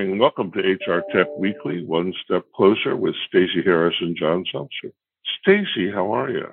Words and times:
morning. 0.00 0.18
Welcome 0.18 0.50
to 0.52 0.60
HR 0.60 1.02
Tech 1.12 1.26
Weekly, 1.36 1.84
One 1.84 2.14
Step 2.24 2.46
Closer 2.56 2.96
with 2.96 3.14
Stacey 3.28 3.62
Harris 3.62 3.94
and 4.00 4.16
John 4.16 4.44
Sumser. 4.50 4.92
Stacey, 5.42 5.90
how 5.92 6.10
are 6.14 6.30
you? 6.30 6.46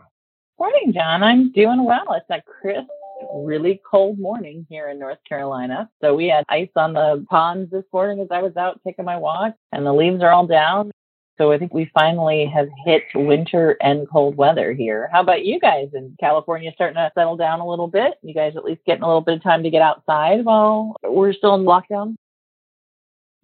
Morning, 0.60 0.92
John. 0.94 1.24
I'm 1.24 1.54
doing 1.54 1.86
well. 1.86 2.06
It's 2.10 2.26
a 2.30 2.42
crisp, 2.42 2.90
really 3.34 3.80
cold 3.90 4.20
morning 4.20 4.68
here 4.70 4.90
in 4.90 5.00
North 5.00 5.20
Carolina. 5.30 5.90
So 6.02 6.14
we 6.14 6.28
had 6.28 6.44
ice 6.50 6.68
on 6.76 6.92
the 6.92 7.26
ponds 7.30 7.72
this 7.72 7.86
morning 7.94 8.20
as 8.20 8.28
I 8.32 8.42
was 8.42 8.58
out 8.58 8.82
taking 8.86 9.06
my 9.06 9.16
walk, 9.16 9.54
and 9.72 9.86
the 9.86 9.94
leaves 9.94 10.22
are 10.22 10.32
all 10.32 10.46
down. 10.46 10.92
So 11.38 11.54
I 11.54 11.58
think 11.58 11.74
we 11.74 11.90
finally 11.94 12.52
have 12.54 12.68
hit 12.86 13.04
winter 13.16 13.78
and 13.80 14.10
cold 14.10 14.36
weather 14.36 14.74
here. 14.74 15.10
How 15.14 15.22
about 15.22 15.46
you 15.46 15.58
guys 15.58 15.88
in 15.94 16.18
California 16.20 16.72
starting 16.76 16.96
to 16.96 17.12
settle 17.16 17.38
down 17.38 17.62
a 17.62 17.70
little 17.70 17.88
bit? 17.88 18.16
You 18.24 18.34
guys 18.34 18.58
at 18.58 18.66
least 18.66 18.82
getting 18.86 19.04
a 19.04 19.08
little 19.08 19.22
bit 19.22 19.36
of 19.36 19.44
time 19.44 19.64
to 19.64 19.70
get 19.70 19.82
outside 19.82 20.44
while 20.44 20.98
we're 21.02 21.32
still 21.32 21.56
in 21.56 21.62
lockdown? 21.62 22.16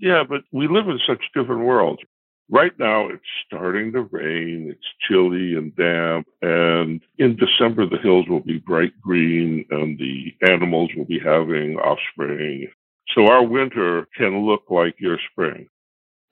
Yeah, 0.03 0.25
but 0.27 0.41
we 0.51 0.67
live 0.67 0.89
in 0.89 0.99
such 1.07 1.23
different 1.33 1.63
worlds. 1.63 2.01
Right 2.49 2.77
now, 2.77 3.07
it's 3.07 3.23
starting 3.47 3.93
to 3.93 4.01
rain. 4.01 4.67
It's 4.69 4.85
chilly 5.07 5.55
and 5.55 5.73
damp. 5.77 6.27
And 6.41 7.01
in 7.19 7.37
December, 7.37 7.87
the 7.87 7.99
hills 7.99 8.27
will 8.27 8.41
be 8.41 8.59
bright 8.59 8.91
green 8.99 9.63
and 9.71 9.97
the 9.97 10.35
animals 10.45 10.89
will 10.97 11.05
be 11.05 11.19
having 11.19 11.77
offspring. 11.77 12.67
So 13.15 13.27
our 13.27 13.45
winter 13.45 14.05
can 14.17 14.45
look 14.45 14.63
like 14.69 14.95
your 14.99 15.17
spring. 15.31 15.69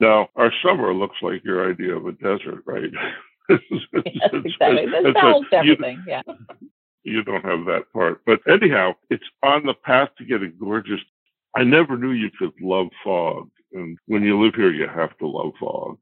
Now, 0.02 0.28
our 0.36 0.52
summer 0.62 0.94
looks 0.94 1.16
like 1.22 1.42
your 1.46 1.72
idea 1.72 1.96
of 1.96 2.06
a 2.08 2.12
desert, 2.12 2.64
right? 2.66 2.92
yes, 3.50 3.60
exactly. 4.34 4.86
That 4.86 5.16
sounds 5.16 5.48
everything. 5.54 6.04
Yeah. 6.06 6.24
You 7.04 7.24
don't 7.24 7.44
have 7.44 7.66
that 7.66 7.92
part. 7.94 8.22
But 8.28 8.42
anyhow, 8.48 8.94
it's 9.10 9.26
on 9.42 9.66
the 9.66 9.74
path 9.74 10.10
to 10.20 10.24
getting 10.24 10.54
gorgeous. 10.60 11.00
I 11.56 11.64
never 11.64 11.98
knew 11.98 12.12
you 12.12 12.30
could 12.38 12.54
love 12.62 12.90
fog. 13.04 13.50
And 13.74 13.98
when 14.08 14.24
you 14.24 14.42
live 14.42 14.56
here, 14.56 14.72
you 14.72 14.88
have 14.88 15.18
to 15.18 15.28
love 15.28 15.54
fog. 15.60 15.98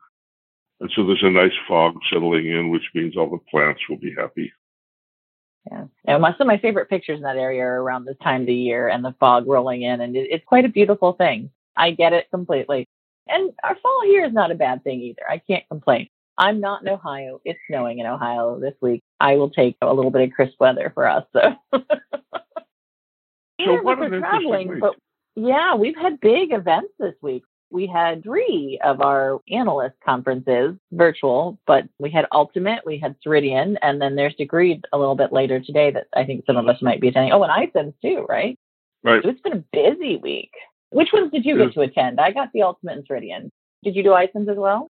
And 0.79 0.89
so 0.95 1.05
there's 1.05 1.23
a 1.23 1.29
nice 1.29 1.51
fog 1.67 1.95
settling 2.11 2.47
in, 2.47 2.69
which 2.69 2.89
means 2.93 3.17
all 3.17 3.29
the 3.29 3.39
plants 3.49 3.81
will 3.89 3.97
be 3.97 4.13
happy. 4.17 4.51
Yeah. 5.69 5.85
And 6.05 6.23
some 6.23 6.41
of 6.41 6.47
my 6.47 6.57
favorite 6.57 6.89
pictures 6.89 7.17
in 7.17 7.23
that 7.23 7.35
area 7.35 7.63
are 7.63 7.81
around 7.81 8.05
this 8.05 8.17
time 8.23 8.41
of 8.41 8.47
the 8.47 8.53
year 8.53 8.87
and 8.87 9.03
the 9.03 9.15
fog 9.19 9.47
rolling 9.47 9.83
in. 9.83 10.01
And 10.01 10.15
it's 10.15 10.45
quite 10.45 10.65
a 10.65 10.69
beautiful 10.69 11.13
thing. 11.13 11.51
I 11.75 11.91
get 11.91 12.13
it 12.13 12.31
completely. 12.31 12.87
And 13.27 13.51
our 13.63 13.75
fall 13.81 14.01
here 14.05 14.25
is 14.25 14.33
not 14.33 14.51
a 14.51 14.55
bad 14.55 14.83
thing 14.83 15.01
either. 15.01 15.21
I 15.29 15.37
can't 15.37 15.67
complain. 15.69 16.07
I'm 16.37 16.61
not 16.61 16.81
in 16.81 16.87
Ohio. 16.87 17.41
It's 17.43 17.59
snowing 17.67 17.99
in 17.99 18.05
Ohio 18.05 18.59
this 18.59 18.73
week. 18.81 19.03
I 19.19 19.35
will 19.35 19.49
take 19.49 19.75
a 19.81 19.93
little 19.93 20.09
bit 20.09 20.21
of 20.21 20.31
crisp 20.31 20.55
weather 20.59 20.89
for 20.93 21.05
us. 21.05 21.25
So, 21.33 21.55
so 21.73 21.81
what 23.81 23.99
we're 23.99 24.19
traveling, 24.19 24.79
but 24.79 24.95
yeah, 25.35 25.75
we've 25.75 25.97
had 25.97 26.21
big 26.21 26.53
events 26.53 26.93
this 26.97 27.15
week. 27.21 27.43
We 27.71 27.85
had 27.85 28.23
three 28.23 28.79
of 28.83 29.01
our 29.01 29.39
analyst 29.51 29.95
conferences 30.03 30.75
virtual, 30.91 31.59
but 31.67 31.85
we 31.99 32.09
had 32.09 32.25
Ultimate, 32.31 32.85
we 32.85 32.97
had 32.97 33.15
Ceridian, 33.25 33.75
and 33.81 34.01
then 34.01 34.15
there's 34.15 34.35
Degreed 34.35 34.83
a 34.91 34.97
little 34.97 35.15
bit 35.15 35.31
later 35.31 35.59
today 35.59 35.91
that 35.91 36.07
I 36.15 36.25
think 36.25 36.45
some 36.45 36.57
of 36.57 36.67
us 36.67 36.81
might 36.81 36.99
be 36.99 37.09
attending. 37.09 37.31
Oh, 37.31 37.43
and 37.43 37.51
iCIMS 37.51 37.93
too, 38.01 38.25
right? 38.27 38.57
Right. 39.03 39.21
So 39.23 39.29
it's 39.29 39.41
been 39.41 39.53
a 39.53 39.63
busy 39.71 40.17
week. 40.17 40.51
Which 40.91 41.09
ones 41.13 41.31
did 41.31 41.45
you 41.45 41.57
get 41.57 41.73
to 41.73 41.81
attend? 41.81 42.19
I 42.19 42.31
got 42.31 42.49
the 42.53 42.63
Ultimate 42.63 42.97
and 42.97 43.07
Ceridian. 43.07 43.51
Did 43.83 43.95
you 43.95 44.03
do 44.03 44.09
iCIMS 44.09 44.49
as 44.49 44.57
well? 44.57 44.89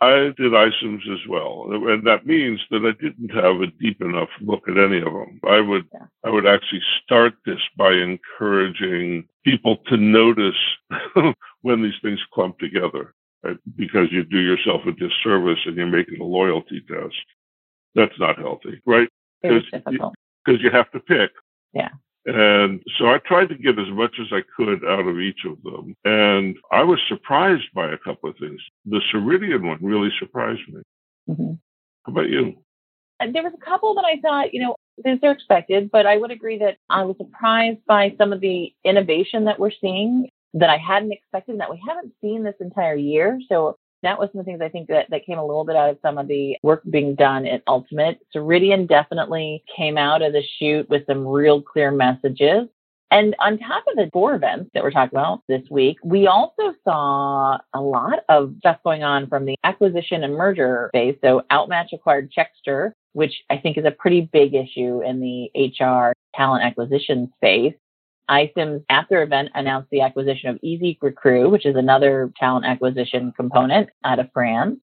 I 0.00 0.32
did 0.36 0.52
iCIMS 0.52 1.12
as 1.12 1.26
well, 1.28 1.66
and 1.70 2.06
that 2.06 2.24
means 2.24 2.60
that 2.70 2.84
I 2.84 3.02
didn't 3.02 3.30
have 3.30 3.60
a 3.60 3.66
deep 3.66 4.00
enough 4.00 4.28
look 4.40 4.68
at 4.68 4.78
any 4.78 4.98
of 4.98 5.12
them. 5.12 5.40
I 5.44 5.60
would, 5.60 5.86
yeah. 5.92 6.06
I 6.24 6.30
would 6.30 6.46
actually 6.46 6.82
start 7.02 7.34
this 7.44 7.58
by 7.76 7.94
encouraging 7.94 9.26
people 9.44 9.78
to 9.88 9.96
notice 9.96 10.54
when 11.62 11.82
these 11.82 11.98
things 12.02 12.20
clump 12.32 12.58
together, 12.58 13.14
right? 13.42 13.56
because 13.76 14.08
you 14.10 14.24
do 14.24 14.38
yourself 14.38 14.82
a 14.86 14.92
disservice 14.92 15.58
and 15.66 15.76
you're 15.76 15.86
making 15.86 16.20
a 16.20 16.24
loyalty 16.24 16.82
test. 16.88 17.14
That's 17.94 18.18
not 18.18 18.38
healthy, 18.38 18.80
right? 18.86 19.08
Because 19.42 19.64
you, 19.90 20.10
you 20.46 20.70
have 20.70 20.90
to 20.92 21.00
pick. 21.00 21.30
Yeah. 21.72 21.88
And 22.26 22.82
so 22.98 23.06
I 23.06 23.18
tried 23.18 23.48
to 23.48 23.54
get 23.54 23.78
as 23.78 23.88
much 23.90 24.16
as 24.20 24.26
I 24.32 24.42
could 24.56 24.84
out 24.84 25.06
of 25.06 25.18
each 25.18 25.46
of 25.46 25.62
them. 25.62 25.94
And 26.04 26.56
I 26.70 26.82
was 26.82 26.98
surprised 27.08 27.64
by 27.74 27.90
a 27.90 27.98
couple 27.98 28.28
of 28.28 28.36
things. 28.36 28.60
The 28.84 29.00
Ceridian 29.12 29.66
one 29.66 29.78
really 29.80 30.10
surprised 30.18 30.60
me. 30.68 30.82
Mm-hmm. 31.28 31.52
How 32.04 32.12
about 32.12 32.28
you? 32.28 32.54
There 33.32 33.42
was 33.42 33.52
a 33.54 33.64
couple 33.64 33.94
that 33.94 34.04
I 34.04 34.20
thought, 34.20 34.52
you 34.52 34.60
know, 34.60 34.76
they're 35.04 35.32
expected, 35.32 35.90
but 35.90 36.06
I 36.06 36.16
would 36.16 36.30
agree 36.30 36.58
that 36.58 36.76
I 36.90 37.04
was 37.04 37.16
surprised 37.16 37.80
by 37.86 38.14
some 38.18 38.32
of 38.32 38.40
the 38.40 38.72
innovation 38.84 39.44
that 39.46 39.58
we're 39.58 39.72
seeing 39.80 40.28
that 40.54 40.70
I 40.70 40.76
hadn't 40.76 41.12
expected 41.12 41.52
and 41.52 41.60
that 41.60 41.70
we 41.70 41.80
haven't 41.86 42.12
seen 42.20 42.42
this 42.42 42.54
entire 42.60 42.96
year. 42.96 43.38
So 43.48 43.76
that 44.02 44.18
was 44.18 44.28
some 44.32 44.40
of 44.40 44.46
the 44.46 44.50
things 44.50 44.60
I 44.62 44.68
think 44.68 44.88
that, 44.88 45.06
that 45.10 45.26
came 45.26 45.38
a 45.38 45.44
little 45.44 45.64
bit 45.64 45.76
out 45.76 45.90
of 45.90 45.98
some 46.02 46.18
of 46.18 46.28
the 46.28 46.56
work 46.62 46.82
being 46.88 47.14
done 47.14 47.46
at 47.46 47.62
Ultimate. 47.66 48.20
Ceridian 48.34 48.88
definitely 48.88 49.64
came 49.76 49.98
out 49.98 50.22
of 50.22 50.32
the 50.32 50.42
chute 50.58 50.88
with 50.88 51.06
some 51.06 51.26
real 51.26 51.60
clear 51.60 51.90
messages. 51.90 52.68
And 53.10 53.34
on 53.40 53.58
top 53.58 53.84
of 53.88 53.96
the 53.96 54.10
four 54.12 54.34
events 54.34 54.70
that 54.74 54.82
we're 54.82 54.90
talking 54.90 55.16
about 55.16 55.42
this 55.48 55.62
week, 55.70 55.96
we 56.04 56.26
also 56.26 56.74
saw 56.84 57.58
a 57.72 57.80
lot 57.80 58.20
of 58.28 58.54
stuff 58.58 58.78
going 58.84 59.02
on 59.02 59.28
from 59.28 59.46
the 59.46 59.56
acquisition 59.64 60.24
and 60.24 60.34
merger 60.34 60.90
phase. 60.92 61.16
So 61.24 61.42
Outmatch 61.50 61.94
acquired 61.94 62.30
Checkster, 62.30 62.92
which 63.14 63.32
I 63.48 63.56
think 63.56 63.78
is 63.78 63.86
a 63.86 63.90
pretty 63.90 64.28
big 64.30 64.54
issue 64.54 65.02
in 65.02 65.20
the 65.20 65.50
HR 65.54 66.12
talent 66.36 66.64
acquisition 66.64 67.32
space. 67.36 67.74
iCIMS 68.30 68.84
after 68.90 69.22
event 69.22 69.50
announced 69.54 69.88
the 69.90 70.00
acquisition 70.00 70.50
of 70.50 70.58
Easy 70.62 70.98
Recruit, 71.00 71.50
which 71.50 71.66
is 71.66 71.76
another 71.76 72.32
talent 72.38 72.66
acquisition 72.66 73.32
component 73.36 73.88
out 74.04 74.18
of 74.18 74.28
France. 74.32 74.78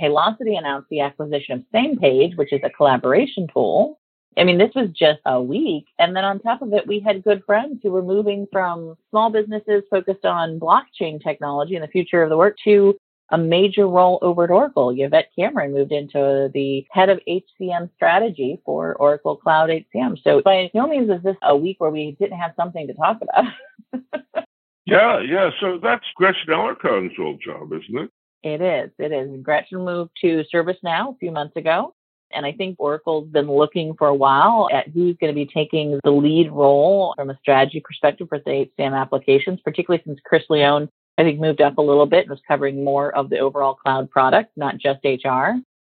Paylocity 0.00 0.58
announced 0.58 0.88
the 0.90 1.00
acquisition 1.00 1.58
of 1.58 1.64
SamePage, 1.74 2.36
which 2.36 2.52
is 2.52 2.60
a 2.64 2.70
collaboration 2.70 3.46
tool. 3.52 3.98
I 4.36 4.44
mean, 4.44 4.58
this 4.58 4.72
was 4.74 4.88
just 4.90 5.20
a 5.26 5.40
week. 5.40 5.86
And 5.98 6.16
then 6.16 6.24
on 6.24 6.40
top 6.40 6.62
of 6.62 6.72
it, 6.72 6.86
we 6.86 6.98
had 6.98 7.22
good 7.22 7.44
friends 7.46 7.78
who 7.82 7.92
were 7.92 8.02
moving 8.02 8.48
from 8.50 8.96
small 9.10 9.30
businesses 9.30 9.84
focused 9.90 10.24
on 10.24 10.58
blockchain 10.58 11.22
technology 11.22 11.76
and 11.76 11.84
the 11.84 11.88
future 11.88 12.22
of 12.22 12.30
the 12.30 12.36
work 12.36 12.56
to 12.64 12.96
a 13.30 13.38
major 13.38 13.86
role 13.88 14.18
over 14.22 14.44
at 14.44 14.50
Oracle. 14.50 14.94
Yvette 14.96 15.30
Cameron 15.36 15.72
moved 15.72 15.92
into 15.92 16.50
the 16.52 16.86
head 16.90 17.08
of 17.08 17.20
HCM 17.28 17.90
strategy 17.94 18.60
for 18.64 18.94
Oracle 18.96 19.36
Cloud 19.36 19.70
HCM. 19.70 20.22
So 20.22 20.42
by 20.42 20.70
no 20.74 20.86
means 20.86 21.10
is 21.10 21.22
this 21.22 21.36
a 21.42 21.56
week 21.56 21.80
where 21.80 21.90
we 21.90 22.16
didn't 22.20 22.38
have 22.38 22.52
something 22.56 22.86
to 22.86 22.94
talk 22.94 23.18
about. 23.22 24.14
yeah, 24.86 25.20
yeah. 25.20 25.50
So 25.60 25.78
that's 25.82 26.04
Gretchen 26.16 26.48
Alarcon's 26.48 27.18
old 27.18 27.40
job, 27.42 27.72
isn't 27.72 27.98
it? 27.98 28.10
It 28.42 28.60
is. 28.60 28.90
It 28.98 29.10
is. 29.10 29.42
Gretchen 29.42 29.84
moved 29.84 30.10
to 30.20 30.44
ServiceNow 30.52 31.14
a 31.14 31.18
few 31.18 31.30
months 31.30 31.56
ago. 31.56 31.94
And 32.30 32.44
I 32.44 32.52
think 32.52 32.76
Oracle's 32.78 33.28
been 33.28 33.46
looking 33.46 33.94
for 33.94 34.08
a 34.08 34.14
while 34.14 34.68
at 34.72 34.88
who's 34.88 35.16
going 35.16 35.32
to 35.32 35.34
be 35.34 35.46
taking 35.46 36.00
the 36.02 36.10
lead 36.10 36.50
role 36.50 37.14
from 37.16 37.30
a 37.30 37.38
strategy 37.40 37.80
perspective 37.80 38.28
for 38.28 38.38
the 38.40 38.68
HCM 38.78 38.98
applications, 38.98 39.60
particularly 39.60 40.02
since 40.04 40.18
Chris 40.24 40.42
Leone 40.50 40.88
I 41.16 41.22
think 41.22 41.40
moved 41.40 41.60
up 41.60 41.78
a 41.78 41.82
little 41.82 42.06
bit 42.06 42.22
and 42.22 42.30
was 42.30 42.40
covering 42.46 42.82
more 42.82 43.14
of 43.16 43.30
the 43.30 43.38
overall 43.38 43.74
cloud 43.74 44.10
product, 44.10 44.52
not 44.56 44.78
just 44.78 45.04
HR. 45.04 45.52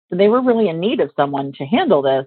So 0.10 0.16
they 0.16 0.28
were 0.28 0.42
really 0.42 0.70
in 0.70 0.80
need 0.80 1.00
of 1.00 1.12
someone 1.16 1.54
to 1.54 1.66
handle 1.66 2.02
this. 2.02 2.26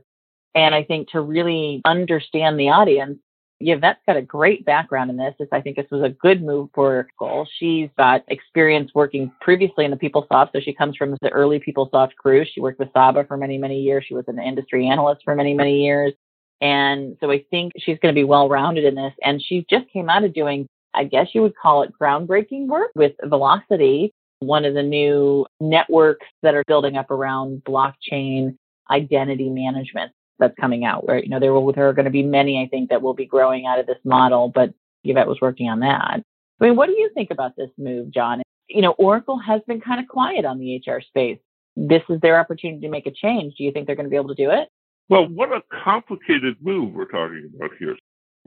And 0.55 0.75
I 0.75 0.83
think 0.83 1.11
to 1.11 1.21
really 1.21 1.83
understand 1.85 2.59
the 2.59 2.71
audience, 2.71 3.19
Yvette's 3.61 4.01
got 4.07 4.17
a 4.17 4.23
great 4.23 4.65
background 4.65 5.11
in 5.11 5.17
this. 5.17 5.35
I 5.53 5.61
think 5.61 5.77
this 5.77 5.91
was 5.91 6.03
a 6.03 6.09
good 6.09 6.43
move 6.43 6.71
for 6.75 7.09
Oracle. 7.21 7.47
She's 7.59 7.89
got 7.99 8.25
experience 8.29 8.93
working 8.95 9.33
previously 9.41 9.85
in 9.85 9.91
the 9.91 9.97
PeopleSoft. 9.97 10.53
So 10.53 10.61
she 10.61 10.73
comes 10.73 10.97
from 10.97 11.17
the 11.21 11.31
early 11.31 11.61
PeopleSoft 11.61 12.15
crew. 12.17 12.45
She 12.45 12.61
worked 12.61 12.79
with 12.79 12.93
Saba 12.93 13.25
for 13.25 13.37
many, 13.37 13.59
many 13.59 13.81
years. 13.81 14.05
She 14.07 14.15
was 14.15 14.25
an 14.29 14.39
industry 14.39 14.87
analyst 14.87 15.23
for 15.25 15.35
many, 15.35 15.55
many 15.55 15.83
years. 15.83 16.13
And 16.61 17.17
so 17.21 17.31
I 17.31 17.45
think 17.51 17.73
she's 17.77 17.99
going 18.01 18.15
to 18.15 18.19
be 18.19 18.25
well 18.25 18.49
rounded 18.49 18.85
in 18.85 18.95
this. 18.95 19.13
And 19.23 19.43
she 19.43 19.67
just 19.69 19.89
came 19.93 20.09
out 20.09 20.25
of 20.25 20.35
doing 20.35 20.69
I 20.95 21.05
guess 21.05 21.29
you 21.35 21.43
would 21.43 21.57
call 21.57 21.83
it 21.83 21.93
groundbreaking 22.01 22.67
work 22.67 22.91
with 22.95 23.13
Velocity, 23.25 24.13
one 24.41 24.65
of 24.65 24.75
the 24.75 24.83
new 24.83 25.47
networks 25.61 26.27
that 26.43 26.55
are 26.55 26.65
building 26.67 26.97
up 26.97 27.11
around 27.11 27.63
blockchain 27.65 28.57
identity 28.91 29.51
management 29.51 30.13
that's 30.39 30.55
coming 30.61 30.85
out 30.85 31.07
where, 31.07 31.23
you 31.23 31.29
know, 31.29 31.41
there 31.41 31.53
will, 31.53 31.73
there 31.73 31.89
are 31.89 31.93
going 31.93 32.05
to 32.05 32.11
be 32.11 32.23
many, 32.23 32.63
I 32.63 32.69
think, 32.69 32.91
that 32.91 33.03
will 33.03 33.15
be 33.15 33.27
growing 33.27 33.67
out 33.67 33.81
of 33.81 33.87
this 33.87 33.99
model, 34.05 34.49
but 34.49 34.73
Yvette 35.05 35.27
was 35.27 35.41
working 35.41 35.69
on 35.69 35.81
that. 35.81 36.23
I 36.61 36.65
mean, 36.65 36.77
what 36.77 36.87
do 36.87 36.93
you 36.93 37.11
think 37.15 37.31
about 37.31 37.57
this 37.57 37.71
move, 37.77 38.11
John? 38.13 38.43
You 38.69 38.83
know, 38.83 38.93
Oracle 38.93 39.39
has 39.39 39.61
been 39.67 39.81
kind 39.81 40.01
of 40.01 40.09
quiet 40.09 40.45
on 40.45 40.59
the 40.59 40.77
HR 40.77 41.01
space. 41.01 41.39
This 41.77 42.03
is 42.09 42.21
their 42.21 42.39
opportunity 42.39 42.81
to 42.81 42.89
make 42.89 43.07
a 43.07 43.13
change. 43.13 43.55
Do 43.57 43.65
you 43.65 43.73
think 43.73 43.87
they're 43.87 43.97
going 43.97 44.07
to 44.07 44.11
be 44.11 44.17
able 44.17 44.35
to 44.35 44.35
do 44.35 44.51
it? 44.51 44.69
Well, 45.09 45.27
what 45.29 45.53
a 45.53 45.63
complicated 45.85 46.57
move 46.61 46.93
we're 46.93 47.07
talking 47.07 47.51
about 47.57 47.71
here 47.79 47.97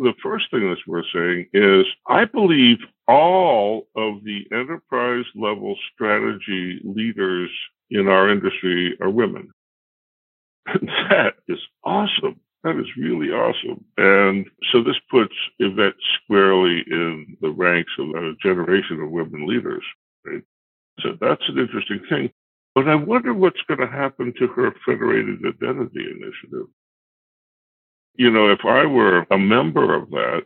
the 0.01 0.13
first 0.21 0.49
thing 0.51 0.67
that's 0.67 0.85
we're 0.87 1.03
saying 1.13 1.47
is 1.53 1.85
I 2.07 2.25
believe 2.25 2.79
all 3.07 3.87
of 3.95 4.23
the 4.23 4.45
enterprise 4.51 5.25
level 5.35 5.75
strategy 5.93 6.79
leaders 6.83 7.49
in 7.89 8.07
our 8.07 8.29
industry 8.29 8.97
are 9.01 9.09
women. 9.09 9.51
That 11.09 11.35
is 11.47 11.59
awesome. 11.83 12.39
That 12.63 12.77
is 12.77 12.85
really 12.97 13.29
awesome. 13.29 13.83
And 13.97 14.45
so 14.71 14.83
this 14.83 14.95
puts 15.09 15.33
Yvette 15.59 15.95
squarely 16.15 16.83
in 16.87 17.37
the 17.41 17.49
ranks 17.49 17.91
of 17.99 18.09
a 18.09 18.35
generation 18.41 19.01
of 19.01 19.09
women 19.09 19.47
leaders. 19.47 19.83
Right? 20.25 20.43
So 20.99 21.17
that's 21.19 21.41
an 21.49 21.57
interesting 21.57 22.01
thing. 22.07 22.31
But 22.75 22.87
I 22.87 22.95
wonder 22.95 23.33
what's 23.33 23.61
going 23.67 23.79
to 23.79 23.87
happen 23.87 24.33
to 24.39 24.47
her 24.47 24.73
federated 24.85 25.39
identity 25.45 26.05
initiative. 26.09 26.67
You 28.15 28.29
know, 28.29 28.49
if 28.51 28.59
I 28.65 28.85
were 28.85 29.25
a 29.31 29.37
member 29.37 29.93
of 29.95 30.09
that, 30.11 30.43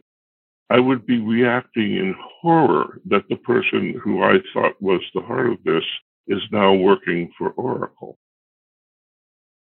I 0.69 0.79
would 0.79 1.06
be 1.06 1.19
reacting 1.19 1.97
in 1.97 2.15
horror 2.41 3.00
that 3.06 3.27
the 3.29 3.35
person 3.38 4.00
who 4.03 4.23
I 4.23 4.38
thought 4.53 4.81
was 4.81 5.01
the 5.13 5.21
heart 5.21 5.51
of 5.51 5.63
this 5.63 5.83
is 6.27 6.41
now 6.51 6.73
working 6.73 7.31
for 7.38 7.51
Oracle. 7.51 8.17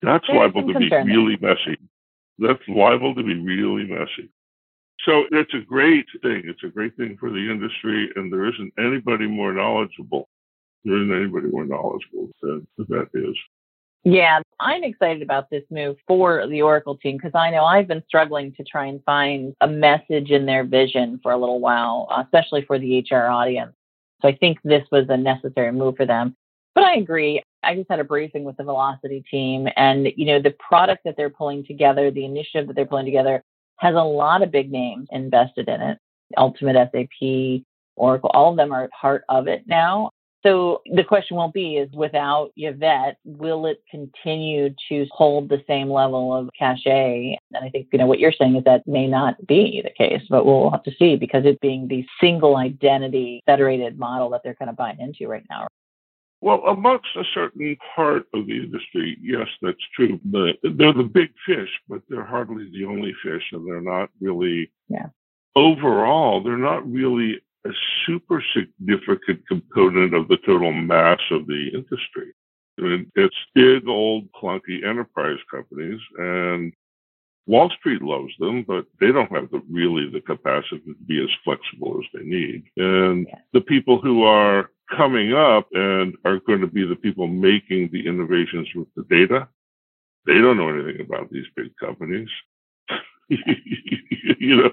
That's 0.01 0.25
There's 0.27 0.37
liable 0.37 0.73
to 0.73 0.79
be 0.79 0.89
really 0.89 1.37
messy. 1.41 1.77
That's 2.39 2.61
liable 2.67 3.15
to 3.15 3.23
be 3.23 3.39
really 3.39 3.85
messy. 3.85 4.29
So 5.05 5.25
it's 5.31 5.53
a 5.53 5.61
great 5.61 6.05
thing. 6.21 6.43
It's 6.45 6.63
a 6.63 6.69
great 6.69 6.95
thing 6.97 7.17
for 7.19 7.29
the 7.29 7.51
industry, 7.51 8.09
and 8.15 8.31
there 8.31 8.47
isn't 8.47 8.73
anybody 8.79 9.27
more 9.27 9.53
knowledgeable. 9.53 10.27
There 10.83 10.97
isn't 10.97 11.15
anybody 11.15 11.47
more 11.47 11.65
knowledgeable 11.65 12.29
than 12.41 12.67
that 12.77 13.09
is. 13.13 13.35
Yeah, 14.09 14.39
I'm 14.61 14.85
excited 14.85 15.21
about 15.21 15.49
this 15.49 15.65
move 15.69 15.97
for 16.07 16.47
the 16.47 16.61
Oracle 16.61 16.95
team 16.95 17.17
because 17.17 17.35
I 17.35 17.51
know 17.51 17.65
I've 17.65 17.89
been 17.89 18.03
struggling 18.07 18.53
to 18.53 18.63
try 18.63 18.85
and 18.85 19.03
find 19.03 19.53
a 19.59 19.67
message 19.67 20.31
in 20.31 20.45
their 20.45 20.63
vision 20.63 21.19
for 21.21 21.33
a 21.33 21.37
little 21.37 21.59
while, 21.59 22.07
uh, 22.09 22.23
especially 22.23 22.63
for 22.63 22.79
the 22.79 22.99
HR 23.01 23.25
audience. 23.29 23.73
So 24.21 24.29
I 24.29 24.37
think 24.37 24.59
this 24.63 24.85
was 24.93 25.07
a 25.09 25.17
necessary 25.17 25.73
move 25.73 25.97
for 25.97 26.05
them. 26.05 26.37
But 26.73 26.85
I 26.85 26.95
agree. 26.95 27.43
I 27.63 27.75
just 27.75 27.89
had 27.89 27.99
a 27.99 28.05
briefing 28.05 28.45
with 28.45 28.55
the 28.55 28.63
Velocity 28.63 29.25
team, 29.29 29.67
and 29.75 30.07
you 30.15 30.25
know 30.25 30.41
the 30.41 30.55
product 30.57 31.01
that 31.03 31.15
they're 31.17 31.29
pulling 31.29 31.65
together, 31.65 32.09
the 32.09 32.23
initiative 32.23 32.67
that 32.67 32.77
they're 32.77 32.85
pulling 32.85 33.03
together, 33.03 33.43
has 33.79 33.93
a 33.93 34.01
lot 34.01 34.41
of 34.41 34.51
big 34.51 34.71
names 34.71 35.09
invested 35.11 35.67
in 35.67 35.81
it. 35.81 35.97
Ultimate 36.37 36.77
SAP, 36.93 37.65
Oracle, 37.97 38.31
all 38.33 38.51
of 38.51 38.55
them 38.55 38.71
are 38.71 38.87
part 39.01 39.25
of 39.27 39.49
it 39.49 39.63
now. 39.67 40.11
So 40.47 40.81
the 40.93 41.03
question 41.03 41.35
will 41.35 41.51
be 41.51 41.75
is 41.75 41.91
without 41.91 42.51
Yvette, 42.55 43.17
will 43.25 43.65
it 43.65 43.83
continue 43.91 44.73
to 44.87 45.05
hold 45.11 45.49
the 45.49 45.61
same 45.67 45.89
level 45.89 46.33
of 46.33 46.49
cachet? 46.57 47.37
And 47.53 47.65
I 47.65 47.69
think, 47.69 47.87
you 47.91 47.99
know, 47.99 48.07
what 48.07 48.19
you're 48.19 48.31
saying 48.31 48.55
is 48.55 48.63
that 48.63 48.87
may 48.87 49.07
not 49.07 49.45
be 49.45 49.81
the 49.83 49.89
case, 49.89 50.21
but 50.29 50.45
we'll 50.45 50.71
have 50.71 50.83
to 50.83 50.95
see 50.97 51.17
because 51.17 51.43
it 51.43 51.59
being 51.59 51.89
the 51.89 52.05
single 52.21 52.55
identity 52.55 53.43
federated 53.45 53.99
model 53.99 54.29
that 54.29 54.41
they're 54.41 54.55
kind 54.55 54.69
of 54.69 54.77
buying 54.77 55.01
into 55.01 55.27
right 55.27 55.43
now. 55.49 55.67
Well, 56.39 56.63
amongst 56.65 57.09
a 57.17 57.25
certain 57.33 57.75
part 57.93 58.27
of 58.33 58.47
the 58.47 58.53
industry, 58.53 59.17
yes, 59.21 59.47
that's 59.61 59.75
true. 59.93 60.17
But 60.23 60.59
they're 60.63 60.93
the 60.93 61.03
big 61.03 61.31
fish, 61.45 61.71
but 61.89 62.03
they're 62.07 62.23
hardly 62.23 62.69
the 62.71 62.85
only 62.85 63.13
fish, 63.21 63.43
and 63.51 63.67
they're 63.67 63.81
not 63.81 64.11
really. 64.21 64.71
Yeah. 64.87 65.07
Overall, 65.57 66.41
they're 66.41 66.55
not 66.55 66.89
really 66.89 67.41
a 67.67 67.73
super 68.05 68.43
significant 68.53 69.47
component 69.47 70.13
of 70.13 70.27
the 70.27 70.37
total 70.45 70.71
mass 70.71 71.19
of 71.31 71.47
the 71.47 71.69
industry. 71.73 72.33
I 72.79 72.83
mean, 72.83 73.11
it's 73.15 73.35
big, 73.55 73.87
old, 73.87 74.31
clunky 74.31 74.85
enterprise 74.85 75.39
companies, 75.49 75.99
and 76.17 76.73
Wall 77.47 77.69
Street 77.79 78.01
loves 78.01 78.33
them, 78.39 78.63
but 78.63 78.85
they 78.99 79.11
don't 79.11 79.31
have 79.31 79.49
the, 79.51 79.61
really 79.69 80.09
the 80.09 80.21
capacity 80.21 80.81
to 80.85 80.95
be 81.07 81.23
as 81.23 81.29
flexible 81.43 81.99
as 81.99 82.05
they 82.13 82.25
need. 82.25 82.65
And 82.75 83.25
the 83.53 83.61
people 83.61 83.99
who 83.99 84.23
are 84.23 84.69
coming 84.95 85.33
up 85.33 85.67
and 85.73 86.15
are 86.25 86.39
going 86.39 86.61
to 86.61 86.67
be 86.67 86.85
the 86.85 86.95
people 86.95 87.27
making 87.27 87.89
the 87.91 88.05
innovations 88.05 88.67
with 88.75 88.87
the 88.95 89.03
data, 89.03 89.47
they 90.25 90.35
don't 90.35 90.57
know 90.57 90.69
anything 90.69 91.01
about 91.01 91.31
these 91.31 91.45
big 91.55 91.75
companies. 91.77 92.29
you 93.29 94.55
know, 94.55 94.71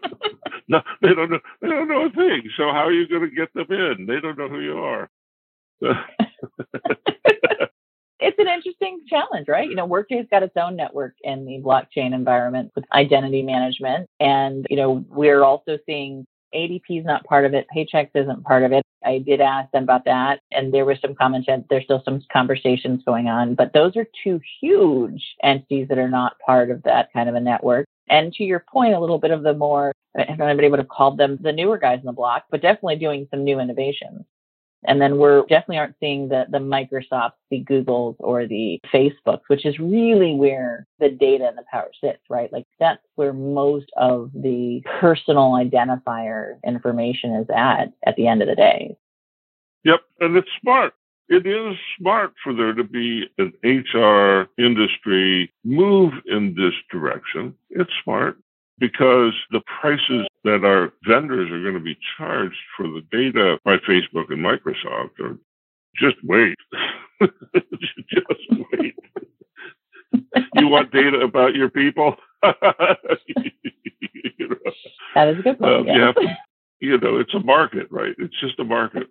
no, 0.68 0.82
they 1.02 1.14
don't 1.14 1.30
know. 1.30 1.40
They 1.60 1.68
don't 1.68 1.88
know 1.88 2.06
a 2.06 2.10
thing. 2.10 2.42
So 2.56 2.64
how 2.64 2.84
are 2.86 2.92
you 2.92 3.08
going 3.08 3.28
to 3.28 3.34
get 3.34 3.52
them 3.54 3.66
in? 3.70 4.06
They 4.06 4.20
don't 4.20 4.38
know 4.38 4.48
who 4.48 4.60
you 4.60 4.78
are. 4.78 5.10
it's 8.20 8.38
an 8.38 8.48
interesting 8.48 9.00
challenge, 9.08 9.48
right? 9.48 9.68
You 9.68 9.74
know, 9.74 9.84
Workday's 9.84 10.26
got 10.30 10.42
its 10.42 10.56
own 10.56 10.76
network 10.76 11.14
in 11.22 11.44
the 11.44 11.60
blockchain 11.60 12.14
environment 12.14 12.72
with 12.74 12.84
identity 12.92 13.42
management, 13.42 14.08
and 14.20 14.66
you 14.70 14.76
know, 14.76 15.04
we're 15.10 15.42
also 15.42 15.78
seeing 15.86 16.24
ADP 16.54 17.00
is 17.00 17.04
not 17.04 17.24
part 17.24 17.44
of 17.44 17.52
it. 17.52 17.66
Paychex 17.74 18.10
isn't 18.14 18.44
part 18.44 18.62
of 18.62 18.72
it. 18.72 18.84
I 19.04 19.18
did 19.18 19.40
ask 19.40 19.70
them 19.72 19.82
about 19.82 20.04
that, 20.06 20.40
and 20.52 20.72
there 20.72 20.84
was 20.84 20.98
some 21.02 21.14
comments 21.14 21.46
that 21.48 21.64
there's 21.68 21.84
still 21.84 22.02
some 22.04 22.22
conversations 22.32 23.02
going 23.04 23.28
on. 23.28 23.54
But 23.54 23.72
those 23.74 23.96
are 23.96 24.06
two 24.22 24.40
huge 24.60 25.22
entities 25.42 25.88
that 25.88 25.98
are 25.98 26.08
not 26.08 26.38
part 26.44 26.70
of 26.70 26.82
that 26.84 27.12
kind 27.12 27.28
of 27.28 27.34
a 27.34 27.40
network. 27.40 27.86
And 28.08 28.32
to 28.34 28.44
your 28.44 28.64
point, 28.70 28.94
a 28.94 29.00
little 29.00 29.18
bit 29.18 29.30
of 29.30 29.42
the 29.42 29.54
more, 29.54 29.92
if 30.14 30.40
anybody 30.40 30.68
would 30.68 30.78
have 30.78 30.88
called 30.88 31.18
them 31.18 31.38
the 31.40 31.52
newer 31.52 31.78
guys 31.78 32.00
in 32.00 32.06
the 32.06 32.12
block, 32.12 32.44
but 32.50 32.62
definitely 32.62 32.96
doing 32.96 33.26
some 33.30 33.44
new 33.44 33.58
innovations. 33.60 34.24
And 34.86 35.00
then 35.00 35.16
we're 35.16 35.40
definitely 35.46 35.78
aren't 35.78 35.96
seeing 35.98 36.28
the, 36.28 36.44
the 36.50 36.58
Microsofts, 36.58 37.32
the 37.50 37.64
Googles, 37.64 38.16
or 38.18 38.46
the 38.46 38.78
Facebooks, 38.92 39.40
which 39.46 39.64
is 39.64 39.78
really 39.78 40.34
where 40.34 40.86
the 40.98 41.08
data 41.08 41.46
and 41.46 41.56
the 41.56 41.64
power 41.72 41.90
sits, 42.02 42.20
right? 42.28 42.52
Like 42.52 42.66
that's 42.78 43.00
where 43.14 43.32
most 43.32 43.86
of 43.96 44.30
the 44.34 44.82
personal 45.00 45.52
identifier 45.52 46.62
information 46.66 47.34
is 47.36 47.46
at 47.54 47.94
at 48.04 48.16
the 48.16 48.26
end 48.26 48.42
of 48.42 48.48
the 48.48 48.54
day. 48.54 48.94
Yep. 49.84 50.00
And 50.20 50.36
it's 50.36 50.48
smart 50.60 50.92
it 51.28 51.46
is 51.46 51.76
smart 51.98 52.32
for 52.42 52.52
there 52.54 52.74
to 52.74 52.84
be 52.84 53.24
an 53.38 53.52
HR 53.64 54.48
industry 54.58 55.52
move 55.64 56.12
in 56.26 56.54
this 56.54 56.74
direction. 56.90 57.54
It's 57.70 57.90
smart 58.02 58.38
because 58.78 59.32
the 59.50 59.60
prices 59.80 60.26
that 60.44 60.64
our 60.64 60.92
vendors 61.06 61.50
are 61.50 61.62
going 61.62 61.74
to 61.74 61.80
be 61.80 61.96
charged 62.16 62.56
for 62.76 62.86
the 62.88 63.02
data 63.10 63.58
by 63.64 63.76
Facebook 63.78 64.30
and 64.30 64.44
Microsoft 64.44 65.18
are 65.20 65.38
just 65.96 66.16
wait. 66.24 66.56
just 67.20 68.62
wait. 68.72 68.94
you 70.56 70.68
want 70.68 70.92
data 70.92 71.20
about 71.20 71.54
your 71.54 71.70
people? 71.70 72.16
you 72.42 72.52
know, 74.40 74.56
that 75.14 75.28
is 75.28 75.38
a 75.38 75.42
good 75.42 75.58
point. 75.58 75.72
Um, 75.72 75.86
yeah. 75.86 76.12
you, 76.16 76.26
to, 76.26 76.36
you 76.80 76.98
know, 76.98 77.18
it's 77.18 77.34
a 77.34 77.40
market, 77.40 77.86
right? 77.90 78.14
It's 78.18 78.38
just 78.40 78.58
a 78.58 78.64
market. 78.64 79.06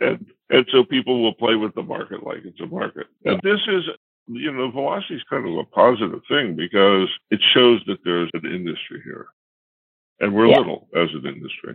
And, 0.00 0.26
and 0.50 0.66
so 0.70 0.84
people 0.84 1.22
will 1.22 1.34
play 1.34 1.54
with 1.56 1.74
the 1.74 1.82
market 1.82 2.24
like 2.24 2.38
it's 2.44 2.60
a 2.60 2.66
market. 2.66 3.06
And 3.24 3.40
this 3.42 3.60
is, 3.68 3.84
you 4.26 4.52
know, 4.52 4.70
velocity 4.70 5.16
is 5.16 5.22
kind 5.28 5.46
of 5.46 5.56
a 5.56 5.64
positive 5.64 6.20
thing 6.28 6.56
because 6.56 7.08
it 7.30 7.40
shows 7.52 7.80
that 7.86 7.98
there's 8.04 8.30
an 8.34 8.46
industry 8.46 9.00
here. 9.04 9.26
And 10.20 10.34
we're 10.34 10.46
yeah. 10.46 10.58
little 10.58 10.88
as 10.94 11.08
an 11.12 11.26
industry. 11.26 11.74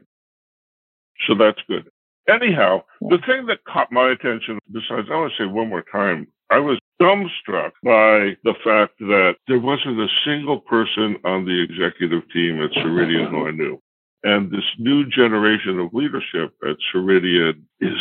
So 1.28 1.36
that's 1.36 1.60
good. 1.68 1.90
Anyhow, 2.30 2.84
the 3.02 3.18
thing 3.26 3.48
that 3.48 3.64
caught 3.66 3.92
my 3.92 4.12
attention, 4.12 4.60
besides, 4.72 5.08
I 5.12 5.16
want 5.16 5.34
to 5.36 5.44
say 5.44 5.48
one 5.48 5.70
more 5.70 5.84
time, 5.92 6.28
I 6.52 6.60
was 6.60 6.80
dumbstruck 7.02 7.72
by 7.84 8.38
the 8.44 8.54
fact 8.64 9.00
that 9.00 9.36
there 9.48 9.60
wasn't 9.60 10.00
a 10.00 10.08
single 10.26 10.60
person 10.60 11.18
on 11.24 11.46
the 11.46 11.62
executive 11.62 12.24
team 12.32 12.62
at 12.62 12.72
Ceridian 12.72 13.30
who 13.30 13.48
I 13.48 13.52
knew. 13.52 13.82
And 14.24 14.52
this 14.52 14.66
new 14.78 15.06
generation 15.10 15.80
of 15.80 15.94
leadership 15.94 16.54
at 16.68 16.76
Ceridian 16.94 17.62
is 17.80 17.98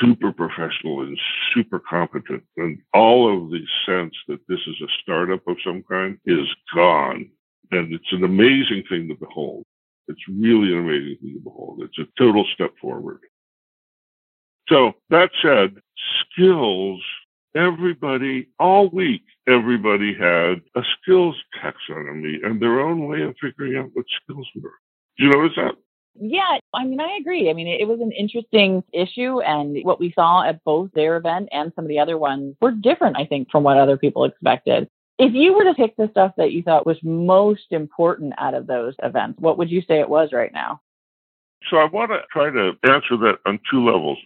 super 0.00 0.32
professional 0.32 1.00
and 1.00 1.18
super 1.52 1.80
competent. 1.80 2.44
And 2.56 2.78
all 2.94 3.26
of 3.32 3.50
the 3.50 3.60
sense 3.84 4.14
that 4.28 4.40
this 4.48 4.60
is 4.66 4.76
a 4.80 4.92
startup 5.02 5.46
of 5.48 5.56
some 5.64 5.82
kind 5.90 6.18
is 6.24 6.46
gone. 6.72 7.28
And 7.72 7.92
it's 7.92 8.12
an 8.12 8.22
amazing 8.22 8.84
thing 8.88 9.08
to 9.08 9.16
behold. 9.16 9.64
It's 10.06 10.22
really 10.28 10.72
an 10.72 10.78
amazing 10.78 11.16
thing 11.20 11.34
to 11.34 11.40
behold. 11.40 11.80
It's 11.82 11.98
a 11.98 12.06
total 12.16 12.46
step 12.54 12.72
forward. 12.80 13.20
So 14.68 14.92
that 15.10 15.30
said, 15.42 15.76
skills, 16.32 17.02
everybody, 17.56 18.48
all 18.60 18.88
week, 18.88 19.22
everybody 19.48 20.14
had 20.14 20.60
a 20.76 20.82
skills 21.00 21.36
taxonomy 21.60 22.44
and 22.44 22.60
their 22.60 22.80
own 22.80 23.08
way 23.08 23.22
of 23.22 23.34
figuring 23.40 23.76
out 23.76 23.90
what 23.94 24.06
skills 24.22 24.48
were. 24.60 24.74
Do 25.18 25.24
you 25.24 25.30
notice 25.30 25.56
that? 25.56 25.74
Yeah, 26.18 26.58
I 26.74 26.84
mean, 26.84 27.00
I 27.00 27.18
agree. 27.20 27.50
I 27.50 27.52
mean, 27.52 27.68
it, 27.68 27.86
was 27.86 28.00
an 28.00 28.12
interesting 28.12 28.82
issue, 28.92 29.40
and 29.40 29.84
what 29.84 30.00
we 30.00 30.12
saw 30.12 30.42
at 30.42 30.64
both 30.64 30.90
their 30.92 31.16
event 31.16 31.50
and 31.52 31.72
some 31.74 31.84
of 31.84 31.88
the 31.88 31.98
other 31.98 32.16
ones 32.16 32.56
were 32.60 32.70
different, 32.70 33.18
I 33.18 33.26
think, 33.26 33.50
from 33.50 33.64
what 33.64 33.76
other 33.76 33.98
people 33.98 34.24
expected. 34.24 34.88
If 35.18 35.34
you 35.34 35.54
were 35.54 35.64
to 35.64 35.74
pick 35.74 35.96
the 35.96 36.08
stuff 36.10 36.32
that 36.36 36.52
you 36.52 36.62
thought 36.62 36.86
was 36.86 36.98
most 37.02 37.66
important 37.70 38.34
out 38.38 38.54
of 38.54 38.66
those 38.66 38.94
events, 39.02 39.40
what 39.40 39.58
would 39.58 39.70
you 39.70 39.82
say 39.82 40.00
it 40.00 40.08
was 40.08 40.30
right 40.32 40.52
now? 40.52 40.80
So 41.70 41.78
I 41.78 41.86
want 41.86 42.10
to 42.12 42.20
try 42.30 42.50
to 42.50 42.72
answer 42.84 43.16
that 43.18 43.38
on 43.44 43.58
two 43.70 43.84
levels 43.84 44.18